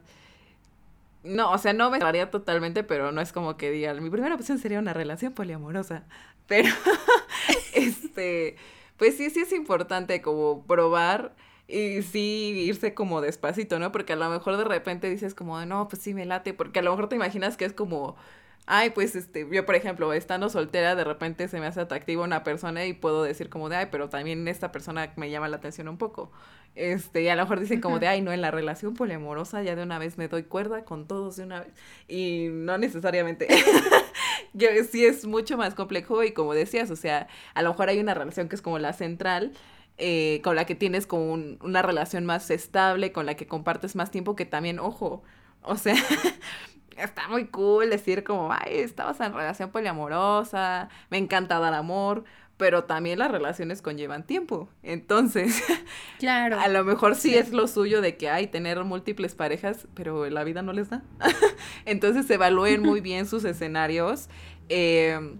[1.23, 4.35] No, o sea, no me entraría totalmente, pero no es como que diga, mi primera
[4.35, 6.05] opción sería una relación poliamorosa.
[6.47, 6.69] Pero,
[7.75, 8.55] este,
[8.97, 11.35] pues sí, sí es importante como probar
[11.67, 13.91] y sí irse como despacito, ¿no?
[13.91, 16.81] Porque a lo mejor de repente dices como, no, pues sí me late, porque a
[16.81, 18.15] lo mejor te imaginas que es como,
[18.71, 22.43] ay, pues este, yo por ejemplo, estando soltera, de repente se me hace atractiva una
[22.43, 25.87] persona y puedo decir como de, ay, pero también esta persona me llama la atención
[25.89, 26.31] un poco.
[26.75, 29.75] Este, y a lo mejor dicen como de, ay, no, en la relación poliamorosa ya
[29.75, 31.73] de una vez me doy cuerda con todos de una vez.
[32.07, 33.47] Y no necesariamente.
[34.53, 37.99] yo sí es mucho más complejo y como decías, o sea, a lo mejor hay
[37.99, 39.53] una relación que es como la central
[39.97, 44.11] eh, con la que tienes como una relación más estable, con la que compartes más
[44.11, 45.23] tiempo, que también, ojo,
[45.63, 45.95] o sea,
[47.03, 52.23] está muy cool decir como, ay, estamos en relación poliamorosa, me encanta dar amor,
[52.59, 54.69] pero también las relaciones conllevan tiempo.
[54.83, 55.63] Entonces,
[56.19, 56.59] claro.
[56.59, 60.43] a lo mejor sí, es lo suyo de que hay tener múltiples parejas, pero la
[60.43, 61.01] vida no les da.
[61.85, 64.29] Entonces, evalúen muy bien sus escenarios.
[64.67, 65.37] Eh,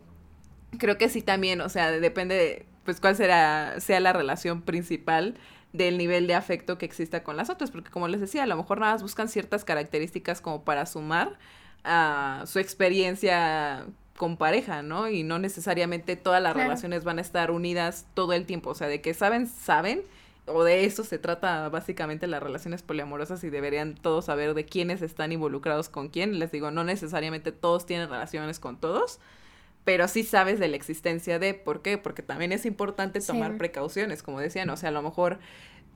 [0.77, 5.35] creo que sí también, o sea, depende de, pues, cuál será, sea la relación principal
[5.73, 8.57] del nivel de afecto que exista con las otras, porque como les decía, a lo
[8.57, 11.37] mejor nada más buscan ciertas características como para sumar
[11.83, 13.85] a su experiencia
[14.17, 15.07] con pareja, ¿no?
[15.07, 18.87] Y no necesariamente todas las relaciones van a estar unidas todo el tiempo, o sea,
[18.87, 20.01] de que saben, saben,
[20.45, 25.01] o de eso se trata básicamente las relaciones poliamorosas y deberían todos saber de quiénes
[25.01, 26.39] están involucrados con quién.
[26.39, 29.19] Les digo, no necesariamente todos tienen relaciones con todos,
[29.83, 31.97] pero sí sabes de la existencia de, ¿por qué?
[31.97, 35.39] Porque también es importante tomar precauciones, como decían, o sea, a lo mejor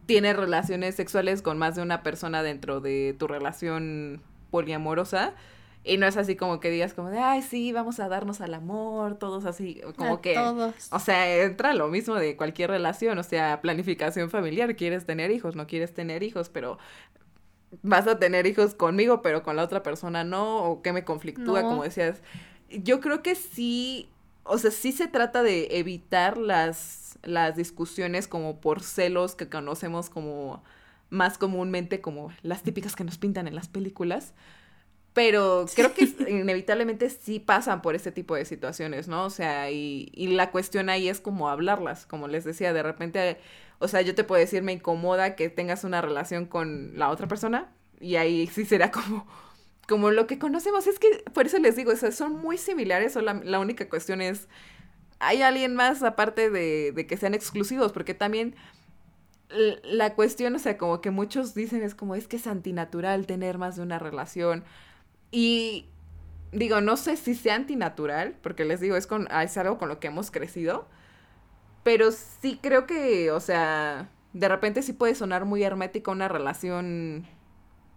[0.05, 5.33] tienes relaciones sexuales con más de una persona dentro de tu relación poliamorosa,
[5.85, 8.53] y no es así como que digas como de, ay, sí, vamos a darnos al
[8.53, 10.33] amor, todos así, como que...
[10.33, 10.73] Todos.
[10.91, 15.57] O sea, entra lo mismo de cualquier relación, o sea, planificación familiar, quieres tener hijos,
[15.57, 16.77] no quieres tener hijos, pero
[17.81, 21.63] vas a tener hijos conmigo, pero con la otra persona no, o que me conflictúa,
[21.63, 22.21] como decías.
[22.81, 24.09] Yo creo que sí,
[24.43, 30.09] o sea, sí se trata de evitar las, las discusiones como por celos que conocemos
[30.09, 30.63] como
[31.09, 34.33] más comúnmente como las típicas que nos pintan en las películas
[35.13, 39.25] pero creo que inevitablemente sí pasan por este tipo de situaciones, ¿no?
[39.25, 43.37] O sea, y, y, la cuestión ahí es como hablarlas, como les decía, de repente,
[43.79, 47.27] o sea, yo te puedo decir, me incomoda que tengas una relación con la otra
[47.27, 49.27] persona, y ahí sí será como,
[49.87, 53.15] como lo que conocemos, es que por eso les digo, o sea, son muy similares,
[53.15, 54.47] o la, la única cuestión es,
[55.19, 57.91] ¿hay alguien más aparte de, de que sean exclusivos?
[57.91, 58.55] Porque también
[59.83, 63.57] la cuestión, o sea, como que muchos dicen es como, es que es antinatural tener
[63.57, 64.63] más de una relación
[65.31, 65.87] y
[66.51, 69.99] digo, no sé si sea antinatural, porque les digo, es, con, es algo con lo
[69.99, 70.87] que hemos crecido,
[71.83, 77.27] pero sí creo que, o sea, de repente sí puede sonar muy hermética una relación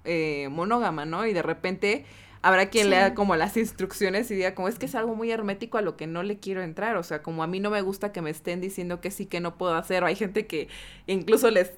[0.07, 1.27] eh, monógama, ¿no?
[1.27, 2.05] Y de repente
[2.43, 5.79] habrá quien lea como las instrucciones y diga como es que es algo muy hermético
[5.79, 8.13] a lo que no le quiero entrar, o sea, como a mí no me gusta
[8.13, 10.69] que me estén diciendo que sí, que no puedo hacer, o hay gente que
[11.07, 11.73] incluso les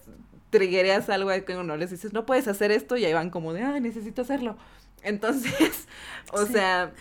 [0.50, 3.62] triguereas algo que uno les dices, no puedes hacer esto y ahí van como de,
[3.62, 4.56] ay, necesito hacerlo.
[5.02, 5.86] Entonces,
[6.32, 6.92] o sea,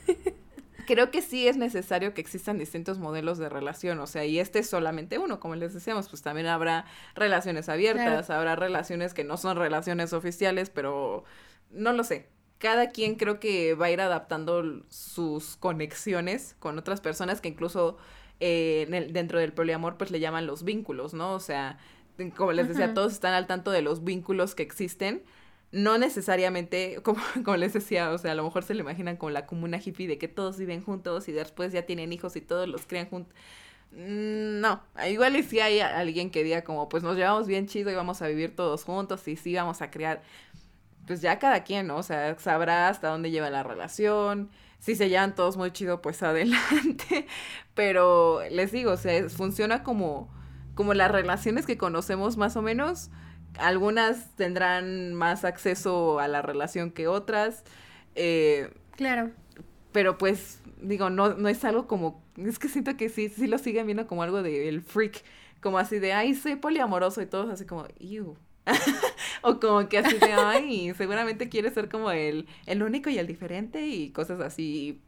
[0.88, 4.60] creo que sí es necesario que existan distintos modelos de relación, o sea, y este
[4.60, 9.38] es solamente uno, como les decíamos, pues también habrá relaciones abiertas, habrá relaciones que no
[9.38, 11.24] son relaciones oficiales, pero
[11.70, 12.30] no lo sé.
[12.58, 17.98] Cada quien creo que va a ir adaptando sus conexiones con otras personas que incluso
[18.40, 21.34] eh, dentro del poliamor pues le llaman los vínculos, ¿no?
[21.34, 21.78] O sea,
[22.36, 25.22] como les decía, todos están al tanto de los vínculos que existen,
[25.72, 29.30] no necesariamente, como, como les decía, o sea, a lo mejor se lo imaginan como
[29.32, 32.68] la comuna hippie de que todos viven juntos y después ya tienen hijos y todos
[32.68, 33.34] los crían juntos.
[33.92, 37.96] Mm, no, igual si hay alguien que diga como, pues nos llevamos bien chido y
[37.96, 40.22] vamos a vivir todos juntos y sí vamos a crear,
[41.08, 41.98] pues ya cada quien, ¿no?
[41.98, 44.50] O sea, sabrá hasta dónde lleva la relación,
[44.80, 47.28] si se llevan todos muy chido, pues adelante,
[47.74, 50.30] pero les digo, o sea, funciona como,
[50.76, 53.10] como las relaciones que conocemos más o menos,
[53.60, 57.64] algunas tendrán más acceso a la relación que otras.
[58.16, 59.32] Eh, claro.
[59.92, 63.58] Pero pues, digo, no, no es algo como, es que siento que sí, sí lo
[63.58, 65.24] siguen viendo como algo de el freak,
[65.62, 68.36] como así de, ay, soy poliamoroso y todos así como, ew.
[69.42, 73.26] o como que así de, ay, seguramente quiere ser como el, el único y el
[73.26, 75.02] diferente y cosas así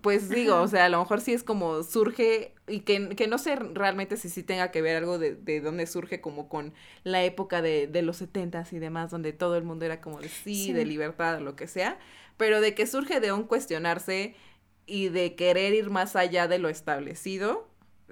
[0.00, 3.38] pues digo, o sea, a lo mejor sí es como surge, y que, que no
[3.38, 6.72] sé realmente si sí tenga que ver algo de, de dónde surge como con
[7.04, 10.28] la época de, de los setentas y demás, donde todo el mundo era como de
[10.28, 11.98] sí, de libertad, lo que sea,
[12.36, 14.34] pero de que surge de un cuestionarse
[14.86, 17.68] y de querer ir más allá de lo establecido,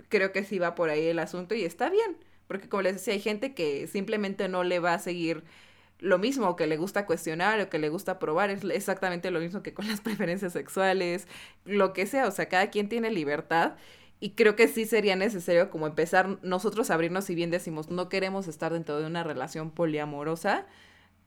[0.08, 2.16] creo que sí va por ahí el asunto y está bien,
[2.46, 5.44] porque como les decía, hay gente que simplemente no le va a seguir
[6.00, 9.62] lo mismo, que le gusta cuestionar o que le gusta probar, es exactamente lo mismo
[9.62, 11.28] que con las preferencias sexuales,
[11.64, 13.74] lo que sea, o sea, cada quien tiene libertad
[14.20, 18.08] y creo que sí sería necesario como empezar nosotros a abrirnos, si bien decimos no
[18.08, 20.66] queremos estar dentro de una relación poliamorosa,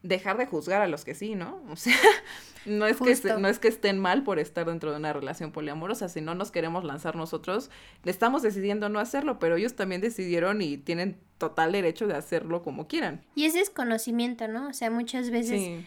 [0.04, 1.60] dejar de juzgar a los que sí, ¿no?
[1.70, 1.96] O sea,
[2.66, 6.08] no es, que, no es que estén mal por estar dentro de una relación poliamorosa,
[6.08, 7.70] si no nos queremos lanzar nosotros,
[8.04, 12.86] estamos decidiendo no hacerlo, pero ellos también decidieron y tienen total derecho de hacerlo como
[12.86, 13.24] quieran.
[13.34, 14.68] Y es desconocimiento, ¿no?
[14.68, 15.82] O sea, muchas veces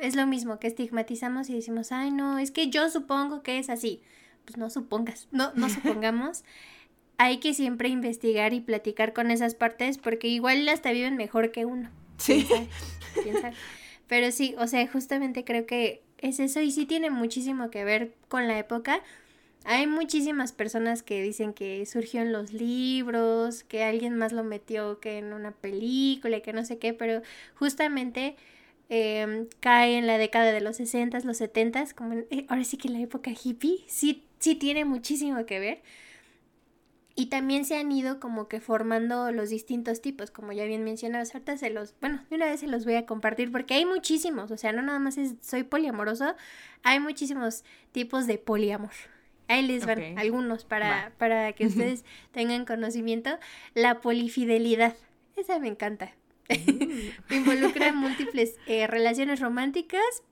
[0.00, 3.70] es lo mismo que estigmatizamos y decimos, ay, no, es que yo supongo que es
[3.70, 4.02] así.
[4.44, 6.42] Pues no supongas, no, no supongamos.
[7.16, 11.64] Hay que siempre investigar y platicar con esas partes porque igual hasta viven mejor que
[11.64, 11.90] uno.
[12.22, 12.46] Sí.
[14.06, 18.14] Pero sí, o sea, justamente creo que es eso y sí tiene muchísimo que ver
[18.28, 19.02] con la época.
[19.64, 24.98] Hay muchísimas personas que dicen que surgió en los libros, que alguien más lo metió
[24.98, 27.22] que en una película, que no sé qué, pero
[27.54, 28.36] justamente
[28.88, 32.88] em, cae en la década de los 60, los 70, como eh, ahora sí que
[32.88, 35.82] en la época hippie, sí, sí tiene muchísimo que ver.
[37.14, 41.34] Y también se han ido como que formando los distintos tipos, como ya bien mencionabas,
[41.34, 44.50] ahorita se los, bueno, de una vez se los voy a compartir porque hay muchísimos,
[44.50, 46.34] o sea, no nada más es soy poliamoroso,
[46.82, 48.92] hay muchísimos tipos de poliamor.
[49.48, 53.38] Ahí les van algunos para, para que ustedes tengan conocimiento.
[53.74, 54.96] La polifidelidad,
[55.36, 56.12] esa me encanta.
[56.48, 57.32] Mm.
[57.34, 60.22] Involucra múltiples eh, relaciones románticas,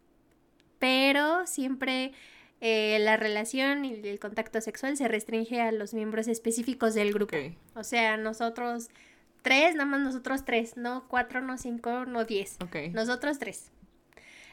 [0.78, 2.12] pero siempre
[2.60, 7.36] eh, la relación y el contacto sexual se restringe a los miembros específicos del grupo.
[7.74, 8.88] O sea, nosotros
[9.42, 12.58] tres, nada más nosotros tres, no cuatro, no cinco, no diez.
[12.92, 13.70] Nosotros tres.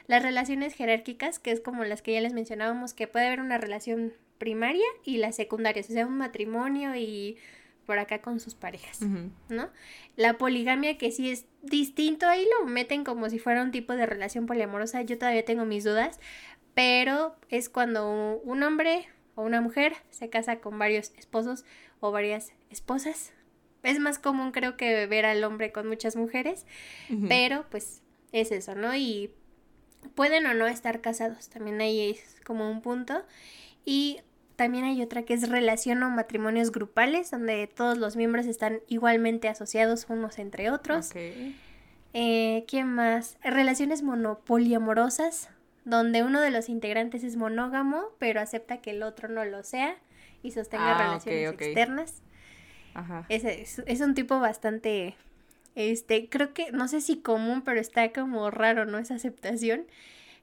[0.06, 3.58] Las relaciones jerárquicas, que es como las que ya les mencionábamos, que puede haber una
[3.58, 7.36] relación primaria y la secundaria, o sea, un matrimonio y
[7.84, 9.00] por acá con sus parejas,
[9.48, 9.70] ¿no?
[10.14, 14.04] La poligamia que sí es distinto, ahí lo meten como si fuera un tipo de
[14.04, 16.20] relación poliamorosa, yo todavía tengo mis dudas,
[16.74, 21.64] pero es cuando un hombre o una mujer se casa con varios esposos
[22.00, 23.32] o varias esposas.
[23.82, 26.66] Es más común creo que ver al hombre con muchas mujeres,
[27.28, 28.02] pero pues
[28.32, 28.94] es eso, ¿no?
[28.94, 29.30] Y
[30.14, 33.22] pueden o no estar casados, también ahí es como un punto.
[33.84, 34.20] Y
[34.56, 39.48] también hay otra que es relación o matrimonios grupales, donde todos los miembros están igualmente
[39.48, 41.12] asociados unos entre otros.
[42.12, 43.36] Eh, ¿Quién más?
[43.44, 45.50] Relaciones monopoliamorosas,
[45.88, 49.96] donde uno de los integrantes es monógamo, pero acepta que el otro no lo sea
[50.42, 52.22] y sostenga ah, relaciones externas.
[52.92, 53.24] Ajá.
[53.30, 55.16] Es, es, un tipo bastante,
[55.74, 58.98] este, creo que, no sé si común, pero está como raro, ¿no?
[58.98, 59.86] Esa aceptación.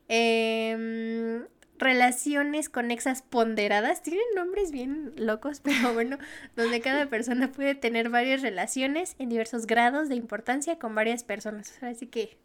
[0.07, 1.45] Em,
[1.77, 6.17] relaciones conexas ponderadas, tienen nombres bien locos, pero bueno,
[6.55, 11.83] donde cada persona puede tener varias relaciones en diversos grados de importancia con varias personas.
[11.83, 12.35] Así que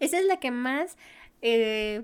[0.00, 0.96] esa es la que más...
[1.42, 2.02] Eh,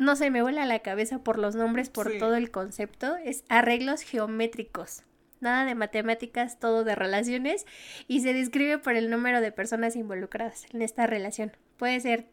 [0.00, 4.00] no sé, me vuela la cabeza por los nombres, por todo el concepto, es arreglos
[4.00, 5.02] geométricos.
[5.40, 7.66] Nada de matemáticas, todo de relaciones
[8.08, 11.52] y se describe por el número de personas involucradas en esta relación.
[11.76, 12.24] Puede ser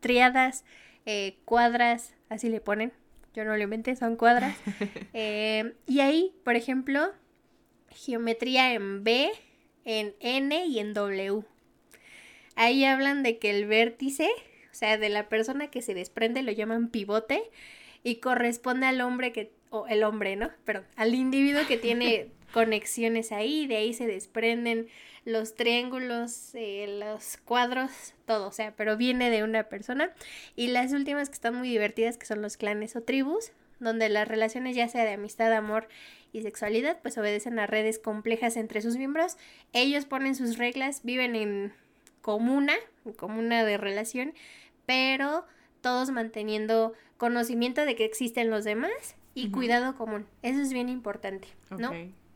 [0.00, 0.66] triadas,
[1.06, 2.92] eh, cuadras, así le ponen.
[3.34, 4.54] Yo no lo inventé, son cuadras.
[5.14, 7.12] Eh, y ahí, por ejemplo,
[7.88, 9.30] geometría en B,
[9.86, 11.44] en N y en W.
[12.56, 14.28] Ahí hablan de que el vértice
[14.76, 17.42] sea, de la persona que se desprende lo llaman pivote
[18.02, 20.50] y corresponde al hombre que, o el hombre, ¿no?
[20.64, 24.88] Perdón, al individuo que tiene conexiones ahí, de ahí se desprenden
[25.24, 30.12] los triángulos, eh, los cuadros, todo, o sea, pero viene de una persona.
[30.54, 34.28] Y las últimas que están muy divertidas, que son los clanes o tribus, donde las
[34.28, 35.88] relaciones ya sea de amistad, amor
[36.32, 39.36] y sexualidad, pues obedecen a redes complejas entre sus miembros.
[39.72, 41.72] Ellos ponen sus reglas, viven en
[42.22, 44.32] comuna, en comuna de relación,
[44.86, 45.44] pero
[45.80, 50.26] todos manteniendo conocimiento de que existen los demás y cuidado común.
[50.42, 51.92] Eso es bien importante, ¿no?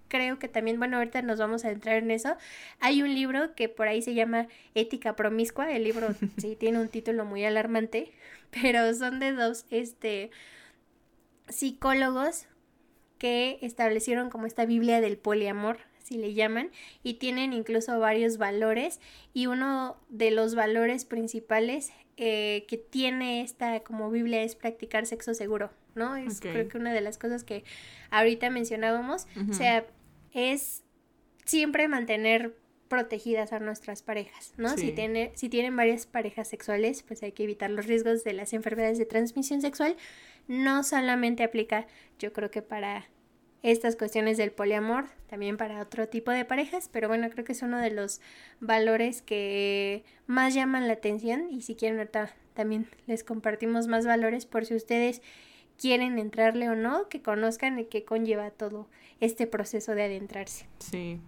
[0.08, 2.36] Creo que también, bueno, ahorita nos vamos a entrar en eso.
[2.80, 5.70] Hay un libro que por ahí se llama Ética Promiscua.
[5.72, 8.12] El libro sí tiene un título muy alarmante,
[8.50, 10.30] pero son de dos este,
[11.48, 12.48] psicólogos
[13.18, 15.78] que establecieron como esta Biblia del poliamor,
[16.10, 16.70] si le llaman,
[17.04, 19.00] y tienen incluso varios valores
[19.32, 25.34] y uno de los valores principales eh, que tiene esta como Biblia es practicar sexo
[25.34, 26.16] seguro, ¿no?
[26.16, 27.62] Es creo que una de las cosas que
[28.10, 29.86] ahorita mencionábamos, o sea,
[30.34, 30.82] es
[31.44, 32.56] siempre mantener
[32.88, 34.76] protegidas a nuestras parejas, ¿no?
[34.76, 38.52] Si, tiene, si tienen varias parejas sexuales, pues hay que evitar los riesgos de las
[38.52, 39.96] enfermedades de transmisión sexual.
[40.48, 41.86] No solamente aplica,
[42.18, 43.06] yo creo que para
[43.62, 47.62] estas cuestiones del poliamor, también para otro tipo de parejas, pero bueno, creo que es
[47.62, 48.20] uno de los
[48.60, 54.46] valores que más llaman la atención y si quieren ahorita también les compartimos más valores
[54.46, 55.22] por si ustedes
[55.78, 58.88] quieren entrarle o no, que conozcan y que conlleva todo
[59.20, 60.66] este proceso de adentrarse.
[60.78, 61.20] Sí.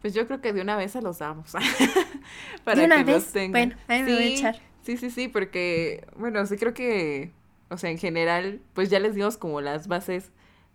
[0.00, 1.52] Pues yo creo que de una vez se los damos.
[2.64, 3.34] para ¿De una que vez?
[3.34, 4.56] Los Bueno, ahí me voy a echar.
[4.82, 7.30] Sí, sí, sí, porque, bueno, sí creo que,
[7.70, 10.30] o sea, en general, pues ya les dimos como las bases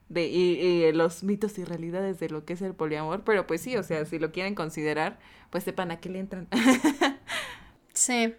[0.09, 3.77] de y, los mitos y realidades de lo que es el poliamor, pero pues sí,
[3.77, 6.47] o sea, si lo quieren considerar, pues sepan a qué le entran.
[7.93, 8.33] sí.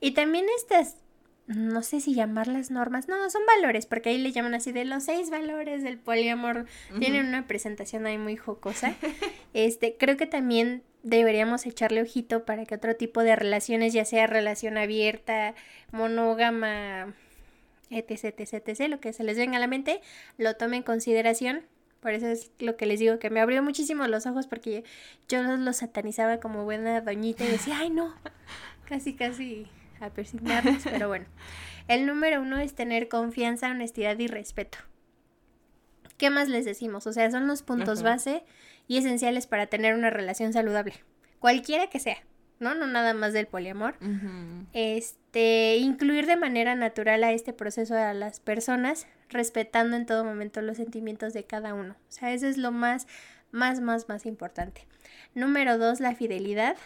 [0.00, 0.96] Y también estas,
[1.46, 5.04] no sé si llamarlas normas, no, son valores, porque ahí le llaman así de los
[5.04, 6.66] seis valores del poliamor.
[6.98, 8.94] Tienen una presentación ahí muy jocosa.
[9.54, 14.26] Este, creo que también deberíamos echarle ojito para que otro tipo de relaciones, ya sea
[14.26, 15.54] relación abierta,
[15.92, 17.14] monógama,
[17.90, 20.00] etc, etc, etc, lo que se les venga a la mente,
[20.38, 21.62] lo tome en consideración.
[22.00, 24.84] Por eso es lo que les digo, que me abrió muchísimo los ojos porque
[25.28, 28.14] yo los, satanizaba como buena doñita y decía, ay no,
[28.88, 29.66] casi, casi
[30.00, 31.26] a persignarnos, pero bueno.
[31.88, 34.78] El número uno es tener confianza, honestidad y respeto.
[36.16, 37.06] ¿Qué más les decimos?
[37.06, 38.44] O sea, son los puntos base
[38.88, 40.94] y esenciales para tener una relación saludable,
[41.38, 42.18] cualquiera que sea.
[42.58, 42.74] ¿No?
[42.74, 43.96] No nada más del poliamor.
[44.72, 50.62] Este, incluir de manera natural a este proceso a las personas, respetando en todo momento
[50.62, 51.94] los sentimientos de cada uno.
[52.08, 53.06] O sea, eso es lo más,
[53.52, 54.86] más, más, más importante.
[55.34, 56.76] Número dos, la fidelidad.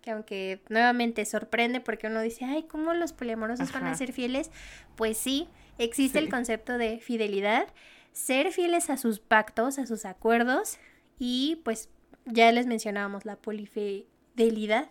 [0.00, 4.50] Que aunque nuevamente sorprende porque uno dice, ay, ¿cómo los poliamorosos van a ser fieles?
[4.96, 7.66] Pues sí, existe el concepto de fidelidad,
[8.12, 10.78] ser fieles a sus pactos, a sus acuerdos
[11.18, 11.90] y pues
[12.24, 14.06] ya les mencionábamos la polife
[14.38, 14.88] fidelidad.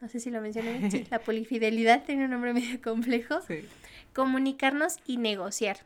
[0.00, 1.06] No sé si lo mencioné bien.
[1.10, 3.40] la polifidelidad tiene un nombre medio complejo.
[4.14, 5.78] Comunicarnos y negociar.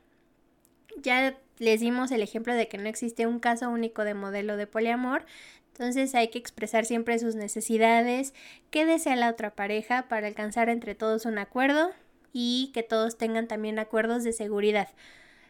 [1.03, 4.67] Ya les dimos el ejemplo de que no existe un caso único de modelo de
[4.67, 5.25] poliamor.
[5.73, 8.33] Entonces hay que expresar siempre sus necesidades,
[8.71, 11.91] qué desea la otra pareja para alcanzar entre todos un acuerdo
[12.33, 14.89] y que todos tengan también acuerdos de seguridad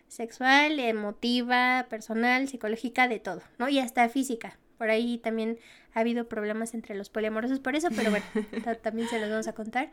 [0.08, 3.68] sexual, emotiva, personal, psicológica, de todo, ¿no?
[3.68, 4.58] Y hasta física.
[4.78, 5.58] Por ahí también
[5.94, 8.26] ha habido problemas entre los poliamorosos por eso, pero bueno,
[8.82, 9.90] también se los vamos a contar.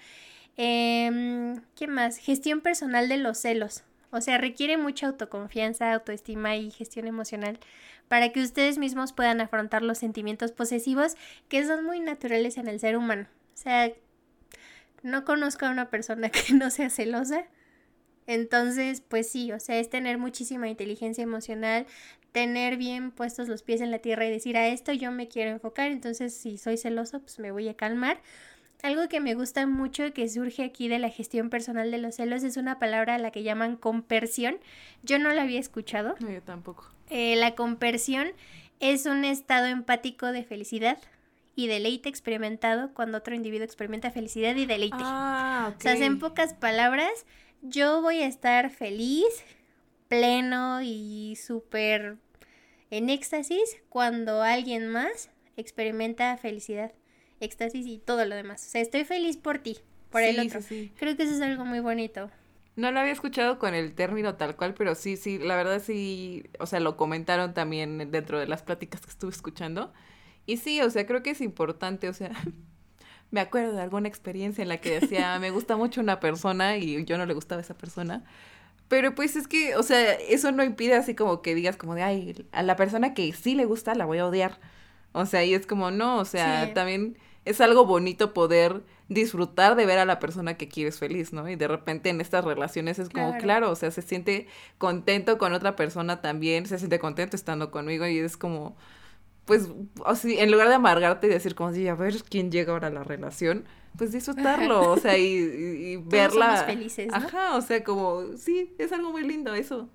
[0.57, 2.17] Eh, ¿Qué más?
[2.17, 3.83] Gestión personal de los celos.
[4.11, 7.59] O sea, requiere mucha autoconfianza, autoestima y gestión emocional
[8.07, 11.15] para que ustedes mismos puedan afrontar los sentimientos posesivos
[11.47, 13.27] que son muy naturales en el ser humano.
[13.55, 13.91] O sea,
[15.01, 17.45] no conozco a una persona que no sea celosa.
[18.27, 21.87] Entonces, pues sí, o sea, es tener muchísima inteligencia emocional,
[22.33, 25.51] tener bien puestos los pies en la tierra y decir a esto yo me quiero
[25.51, 28.19] enfocar, entonces si soy celoso, pues me voy a calmar.
[28.81, 32.43] Algo que me gusta mucho que surge aquí de la gestión personal de los celos
[32.43, 34.57] es una palabra a la que llaman compersión.
[35.03, 36.15] Yo no la había escuchado.
[36.19, 36.89] No, yo tampoco.
[37.09, 38.27] Eh, la compersión
[38.81, 40.97] es un estado empático de felicidad
[41.55, 44.97] y deleite experimentado cuando otro individuo experimenta felicidad y deleite.
[44.99, 47.25] Ah, O sea, en pocas palabras,
[47.61, 49.45] yo voy a estar feliz,
[50.09, 52.17] pleno y súper
[52.93, 56.91] en éxtasis cuando alguien más experimenta felicidad,
[57.39, 58.63] éxtasis y todo lo demás.
[58.67, 59.79] O sea, estoy feliz por ti,
[60.11, 60.59] por el otro.
[60.95, 62.29] Creo que eso es algo muy bonito.
[62.75, 66.43] No lo había escuchado con el término tal cual, pero sí, sí, la verdad sí,
[66.59, 69.91] o sea, lo comentaron también dentro de las pláticas que estuve escuchando.
[70.45, 72.31] Y sí, o sea, creo que es importante, o sea,
[73.31, 77.03] me acuerdo de alguna experiencia en la que decía, me gusta mucho una persona y
[77.05, 78.23] yo no le gustaba a esa persona,
[78.93, 82.03] pero pues es que, o sea, eso no impide así como que digas como de,
[82.03, 84.59] ay, a la persona que sí le gusta la voy a odiar.
[85.13, 89.87] O sea, y es como, no, o sea, también es algo bonito poder disfrutar de
[89.87, 91.49] ver a la persona que quieres feliz, ¿no?
[91.49, 94.45] Y de repente en estas relaciones es como, claro, o sea, se siente
[94.77, 98.77] contento con otra persona también, se siente contento estando conmigo y es como,
[99.45, 99.69] pues,
[100.15, 102.91] sea, en lugar de amargarte y decir como, sí, a ver quién llega ahora a
[102.91, 103.65] la relación,
[103.97, 106.57] pues disfrutarlo, o sea, y, y, verla.
[106.57, 107.15] Somos felices, ¿no?
[107.15, 109.89] Ajá, o sea, como, sí, es algo muy lindo eso,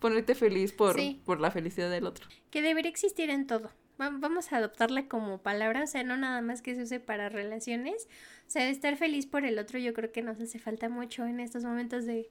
[0.00, 2.26] ponerte feliz por, por la felicidad del otro.
[2.50, 3.70] Que debería existir en todo.
[3.98, 8.08] Vamos a adoptarla como palabra, o sea, no nada más que se use para relaciones.
[8.46, 11.38] O sea, estar feliz por el otro yo creo que nos hace falta mucho en
[11.38, 12.30] estos momentos de,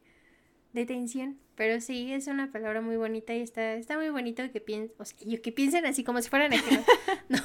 [0.74, 1.38] de tensión.
[1.56, 5.06] Pero sí, es una palabra muy bonita y está, está muy bonito que piensen, o
[5.06, 6.86] sea, que piensen así como si fueran ajenos.
[7.30, 7.40] no,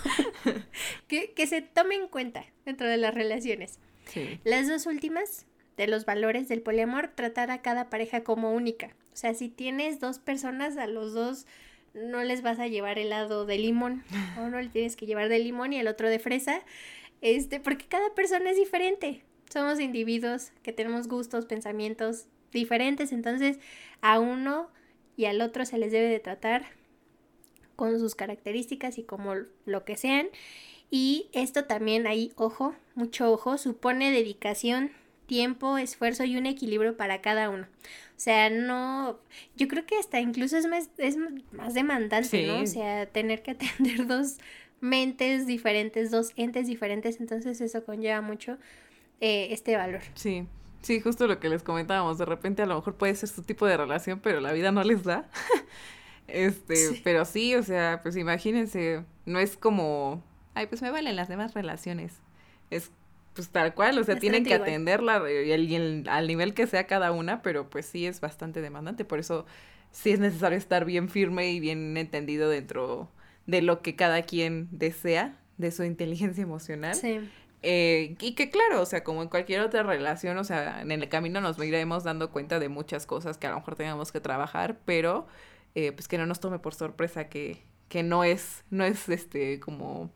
[1.08, 3.78] que, que se tome en cuenta dentro de las relaciones.
[4.06, 4.38] Sí.
[4.44, 5.46] Las dos últimas
[5.76, 8.94] de los valores del poliamor, tratar a cada pareja como única.
[9.12, 11.46] O sea, si tienes dos personas, a los dos
[11.94, 14.04] no les vas a llevar helado de limón,
[14.38, 16.62] o no le tienes que llevar de limón y el otro de fresa,
[17.20, 19.22] este, porque cada persona es diferente.
[19.52, 23.58] Somos individuos que tenemos gustos, pensamientos, diferentes, entonces
[24.00, 24.70] a uno
[25.16, 26.64] y al otro se les debe de tratar
[27.76, 29.34] con sus características y como
[29.66, 30.28] lo que sean.
[30.90, 34.92] Y esto también ahí, ojo, mucho ojo, supone dedicación,
[35.26, 37.66] tiempo, esfuerzo y un equilibrio para cada uno.
[38.16, 39.18] O sea, no,
[39.56, 41.16] yo creo que hasta incluso es más, es
[41.52, 42.60] más demandante, ¿no?
[42.60, 44.38] O sea, tener que atender dos
[44.80, 48.58] mentes diferentes, dos entes diferentes, entonces eso conlleva mucho
[49.20, 50.02] eh, este valor.
[50.14, 50.46] Sí.
[50.84, 53.64] Sí, justo lo que les comentábamos, de repente a lo mejor puede ser su tipo
[53.64, 55.26] de relación, pero la vida no les da.
[56.28, 60.22] este, pero sí, o sea, pues imagínense, no es como,
[60.52, 62.20] ay, pues me valen las demás relaciones.
[62.68, 62.90] Es
[63.32, 67.12] pues tal cual, o sea, tienen que atenderla y, el, al nivel que sea cada
[67.12, 69.46] una, pero pues sí es bastante demandante, por eso
[69.90, 73.10] sí es necesario estar bien firme y bien entendido dentro
[73.46, 76.94] de lo que cada quien desea, de su inteligencia emocional.
[76.94, 77.20] Sí.
[77.66, 81.08] Eh, y que claro, o sea, como en cualquier otra relación, o sea, en el
[81.08, 84.78] camino nos iremos dando cuenta de muchas cosas que a lo mejor tengamos que trabajar,
[84.84, 85.26] pero
[85.74, 89.60] eh, pues que no nos tome por sorpresa que, que no es, no es este
[89.60, 90.10] como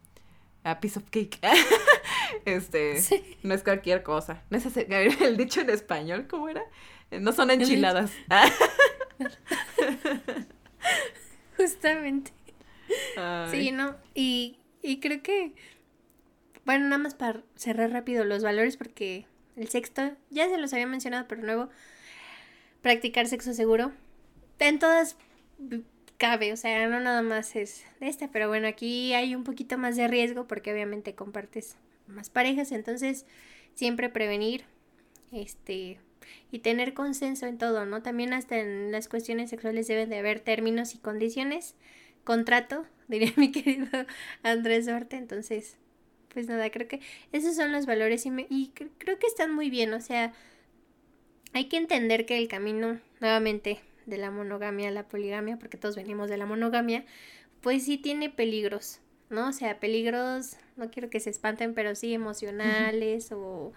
[0.62, 1.38] a piece of cake.
[2.44, 3.00] este,
[3.42, 4.42] no es cualquier cosa.
[4.50, 4.66] No es
[5.20, 6.62] el dicho en español, ¿cómo era?
[7.10, 8.12] No son enchiladas.
[11.56, 12.30] Justamente.
[13.50, 13.96] Sí, ¿no?
[14.14, 15.54] Y, y creo que,
[16.68, 19.24] bueno, nada más para cerrar rápido los valores, porque
[19.56, 21.70] el sexto, ya se los había mencionado, pero nuevo,
[22.82, 23.90] practicar sexo seguro.
[24.58, 25.16] En todas
[26.18, 29.78] cabe, o sea, no nada más es de esta, pero bueno, aquí hay un poquito
[29.78, 33.24] más de riesgo porque obviamente compartes más parejas, entonces
[33.72, 34.66] siempre prevenir,
[35.32, 35.98] este,
[36.52, 38.02] y tener consenso en todo, ¿no?
[38.02, 41.76] También hasta en las cuestiones sexuales deben de haber términos y condiciones,
[42.24, 43.88] contrato, diría mi querido
[44.42, 45.78] Andrés Duarte, entonces,
[46.32, 47.00] pues nada, creo que
[47.32, 50.32] esos son los valores y, me, y creo que están muy bien, o sea,
[51.52, 55.96] hay que entender que el camino, nuevamente, de la monogamia a la poligamia, porque todos
[55.96, 57.04] venimos de la monogamia,
[57.60, 59.00] pues sí tiene peligros,
[59.30, 59.48] ¿no?
[59.48, 63.72] O sea, peligros, no quiero que se espanten, pero sí emocionales o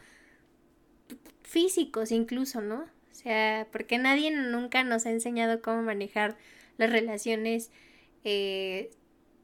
[1.44, 2.82] físicos incluso, ¿no?
[2.82, 6.38] O sea, porque nadie nunca nos ha enseñado cómo manejar
[6.78, 7.72] las relaciones
[8.24, 8.92] eh,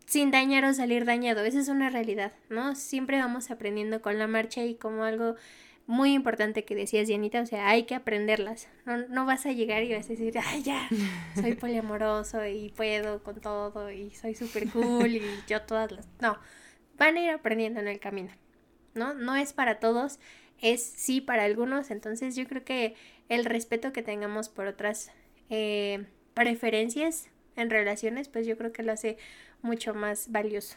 [0.08, 1.44] sin dañar o salir dañado.
[1.44, 2.76] Esa es una realidad, ¿no?
[2.76, 5.36] Siempre vamos aprendiendo con la marcha y como algo
[5.86, 8.68] muy importante que decías, Dianita, o sea, hay que aprenderlas.
[8.86, 10.88] No, no vas a llegar y vas a decir, ay, ya,
[11.36, 16.08] soy poliamoroso y puedo con todo y soy súper cool y yo todas las...
[16.22, 16.38] No,
[16.98, 18.32] van a ir aprendiendo en el camino,
[18.96, 19.14] ¿no?
[19.14, 20.20] No es para todos,
[20.62, 22.96] es sí para algunos, entonces yo creo que
[23.28, 25.12] el respeto que tengamos por otras
[25.50, 29.18] eh, preferencias en relaciones, pues yo creo que lo hace
[29.62, 30.76] mucho más valioso.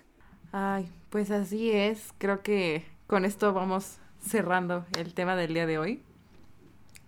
[0.53, 5.79] Ay, pues así es, creo que con esto vamos cerrando el tema del día de
[5.79, 6.03] hoy.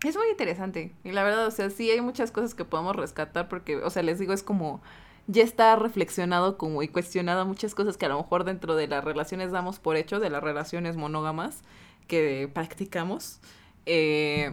[0.04, 0.92] Es muy interesante.
[1.04, 4.02] Y la verdad, o sea, sí hay muchas cosas que podemos rescatar porque, o sea,
[4.02, 4.80] les digo, es como
[5.28, 9.04] ya está reflexionado como y cuestionado muchas cosas que a lo mejor dentro de las
[9.04, 11.62] relaciones damos por hecho, de las relaciones monógamas
[12.08, 13.38] que practicamos.
[13.86, 14.52] Eh,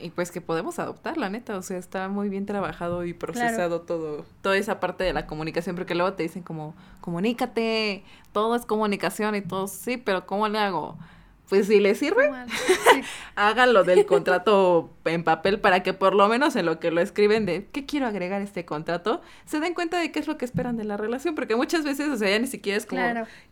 [0.00, 3.82] y pues que podemos adoptar, la neta, o sea, está muy bien trabajado y procesado
[3.82, 8.66] todo, toda esa parte de la comunicación, porque luego te dicen como, comunícate, todo es
[8.66, 10.96] comunicación y todo, sí, pero ¿cómo le hago?
[11.52, 12.30] Pues si les sirve,
[13.34, 17.44] háganlo del contrato en papel para que por lo menos en lo que lo escriben
[17.44, 20.78] de qué quiero agregar este contrato, se den cuenta de qué es lo que esperan
[20.78, 23.02] de la relación, porque muchas veces, o sea, ya ni siquiera es como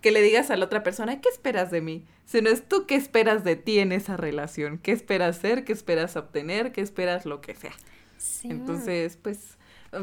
[0.01, 2.07] que le digas a la otra persona, ¿qué esperas de mí?
[2.25, 6.17] Sino es tú qué esperas de ti en esa relación, qué esperas ser, qué esperas
[6.17, 7.75] obtener, qué esperas lo que sea.
[8.45, 9.59] Entonces, pues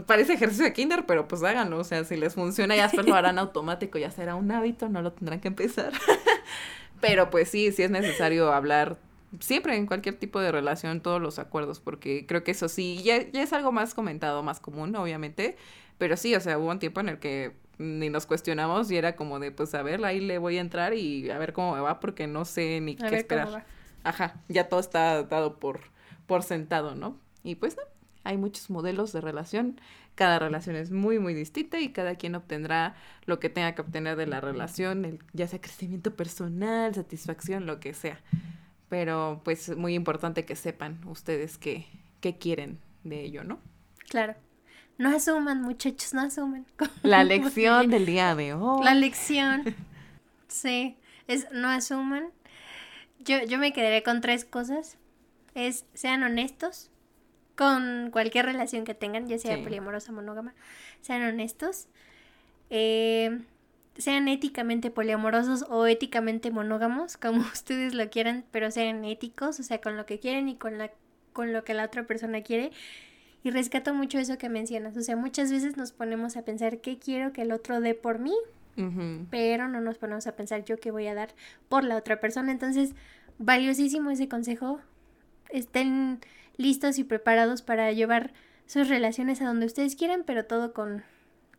[0.06, 3.16] parece ejercicio de kinder, pero pues háganlo, o sea, si les funciona ya después lo
[3.16, 5.94] harán automático, ya será un hábito, no lo tendrán que empezar.
[7.00, 8.98] Pero pues sí, sí es necesario hablar
[9.40, 13.30] siempre en cualquier tipo de relación, todos los acuerdos, porque creo que eso sí, ya,
[13.30, 15.58] ya es algo más comentado, más común, obviamente.
[15.98, 19.16] Pero sí, o sea, hubo un tiempo en el que ni nos cuestionamos y era
[19.16, 21.82] como de, pues a ver, ahí le voy a entrar y a ver cómo me
[21.82, 23.66] va, porque no sé ni qué esperar.
[24.04, 25.82] Ajá, ya todo está dado por,
[26.26, 27.18] por sentado, ¿no?
[27.44, 27.84] Y pues no,
[28.24, 29.80] hay muchos modelos de relación
[30.18, 32.96] cada relación es muy, muy distinta y cada quien obtendrá
[33.26, 37.94] lo que tenga que obtener de la relación, ya sea crecimiento personal, satisfacción, lo que
[37.94, 38.20] sea.
[38.90, 41.86] Pero pues es muy importante que sepan ustedes qué,
[42.20, 43.60] qué quieren de ello, ¿no?
[44.10, 44.34] Claro.
[44.98, 46.66] No asuman, muchachos, no asuman.
[47.04, 48.84] La lección del día de hoy.
[48.84, 49.76] La lección.
[50.48, 50.98] Sí,
[51.28, 52.32] es no asuman.
[53.20, 54.98] Yo, yo me quedaré con tres cosas.
[55.54, 56.90] Es sean honestos,
[57.58, 60.54] con cualquier relación que tengan, ya sea poliamorosa o monógama,
[61.02, 61.88] sean honestos,
[62.70, 63.40] eh,
[63.98, 69.82] sean éticamente poliamorosos o éticamente monógamos, como ustedes lo quieran, pero sean éticos, o sea,
[69.82, 70.92] con lo que quieren y con, la,
[71.34, 72.72] con lo que la otra persona quiere.
[73.44, 77.00] Y rescato mucho eso que mencionas, o sea, muchas veces nos ponemos a pensar qué
[77.00, 78.36] quiero que el otro dé por mí,
[79.32, 81.30] pero no nos ponemos a pensar yo qué voy a dar
[81.68, 82.52] por la otra persona.
[82.52, 82.94] Entonces,
[83.40, 84.80] valiosísimo ese consejo.
[85.50, 86.20] Estén
[86.58, 88.34] listos y preparados para llevar
[88.66, 91.04] sus relaciones a donde ustedes quieran, pero todo con,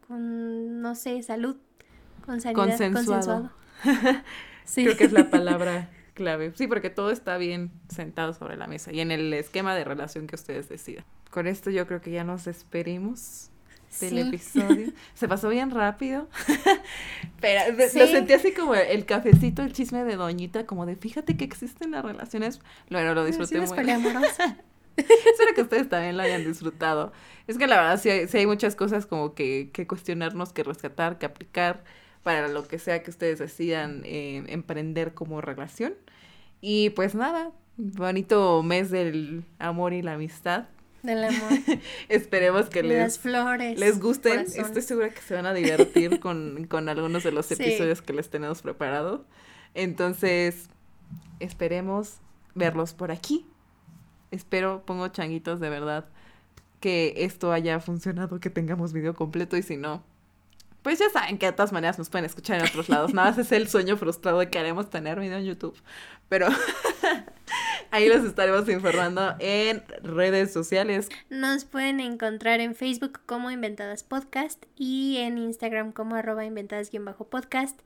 [0.06, 1.56] con no sé, salud,
[2.24, 3.50] con sanidad, consensuado.
[4.64, 4.84] sí.
[4.84, 6.52] Creo que es la palabra clave.
[6.54, 10.26] Sí, porque todo está bien sentado sobre la mesa y en el esquema de relación
[10.26, 11.04] que ustedes decidan.
[11.30, 13.50] Con esto yo creo que ya nos despedimos
[14.00, 14.92] del episodio.
[15.14, 16.28] Se pasó bien rápido.
[17.40, 21.44] Pero lo sentí así como el cafecito, el chisme de Doñita, como de fíjate que
[21.44, 22.60] existen las relaciones.
[22.90, 23.68] Bueno, lo disfruté muy.
[24.98, 27.12] Espero que ustedes también lo hayan disfrutado.
[27.46, 31.26] Es que la verdad sí hay, muchas cosas como que, que cuestionarnos, que rescatar, que
[31.26, 31.84] aplicar
[32.22, 35.94] para lo que sea que ustedes decidan eh, emprender como relación.
[36.60, 40.66] Y pues nada, bonito mes del amor y la amistad.
[41.02, 41.52] Del amor.
[42.08, 43.78] Esperemos que les, Las flores.
[43.78, 44.38] les gusten.
[44.44, 44.64] corazón.
[44.64, 47.54] Estoy segura que se van a divertir con, con algunos de los Sí.
[47.54, 49.24] episodios que les tenemos preparado.
[49.74, 50.68] Entonces,
[51.40, 52.16] esperemos
[52.54, 53.46] verlos por aquí.
[54.30, 56.06] Espero, pongo changuitos de verdad,
[56.80, 60.02] que esto haya funcionado, que tengamos video completo y si no,
[60.82, 63.14] pues ya saben que de todas maneras nos pueden escuchar en otros lados.
[63.14, 65.76] Nada más es el sueño frustrado de que haremos tener video en YouTube.
[66.28, 66.48] Pero
[67.90, 71.08] ahí los estaremos informando en redes sociales.
[71.30, 77.80] Nos pueden encontrar en Facebook como Inventadas Podcast y en Instagram como arroba inventadas-podcast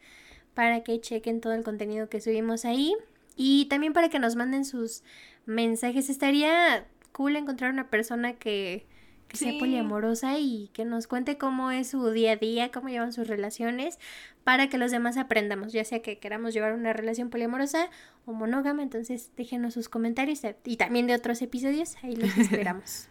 [0.55, 2.94] para que chequen todo el contenido que subimos ahí
[3.36, 5.03] y también para que nos manden sus
[5.46, 6.11] mensajes.
[6.11, 8.86] Estaría cool encontrar una persona que,
[9.33, 13.12] que sea poliamorosa y que nos cuente cómo es su día a día, cómo llevan
[13.12, 13.99] sus relaciones,
[14.45, 17.89] para que los demás aprendamos, ya sea que queramos llevar una relación poliamorosa
[18.26, 18.83] o monógama.
[18.83, 23.09] Entonces déjenos sus comentarios y también de otros episodios, ahí los esperamos.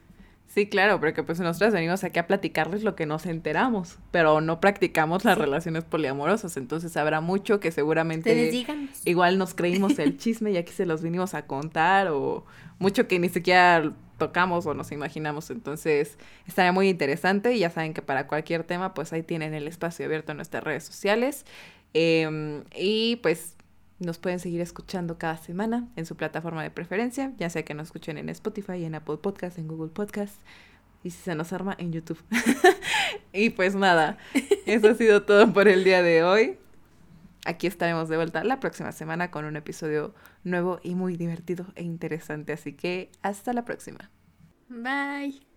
[0.47, 4.59] Sí, claro, porque pues nosotros venimos aquí a platicarles lo que nos enteramos, pero no
[4.59, 5.41] practicamos las Sí.
[5.41, 8.65] relaciones poliamorosas, entonces habrá mucho que seguramente
[9.05, 12.43] igual nos creímos el chisme y aquí se los vinimos a contar o
[12.79, 16.17] mucho que ni siquiera tocamos o nos imaginamos, entonces
[16.47, 20.05] estaría muy interesante y ya saben que para cualquier tema pues ahí tienen el espacio
[20.05, 21.45] abierto en nuestras redes sociales
[21.93, 23.55] Em, y pues
[23.99, 27.87] nos pueden seguir escuchando cada semana en su plataforma de preferencia, ya sea que nos
[27.87, 30.35] escuchen en Spotify, en Apple Podcast, en Google Podcast
[31.03, 32.19] y si se nos arma en YouTube.
[33.33, 34.17] y pues nada,
[34.65, 36.57] eso ha sido todo por el día de hoy.
[37.45, 40.13] Aquí estaremos de vuelta la próxima semana con un episodio
[40.43, 44.11] nuevo y muy divertido e interesante, así que hasta la próxima.
[44.69, 45.50] Bye.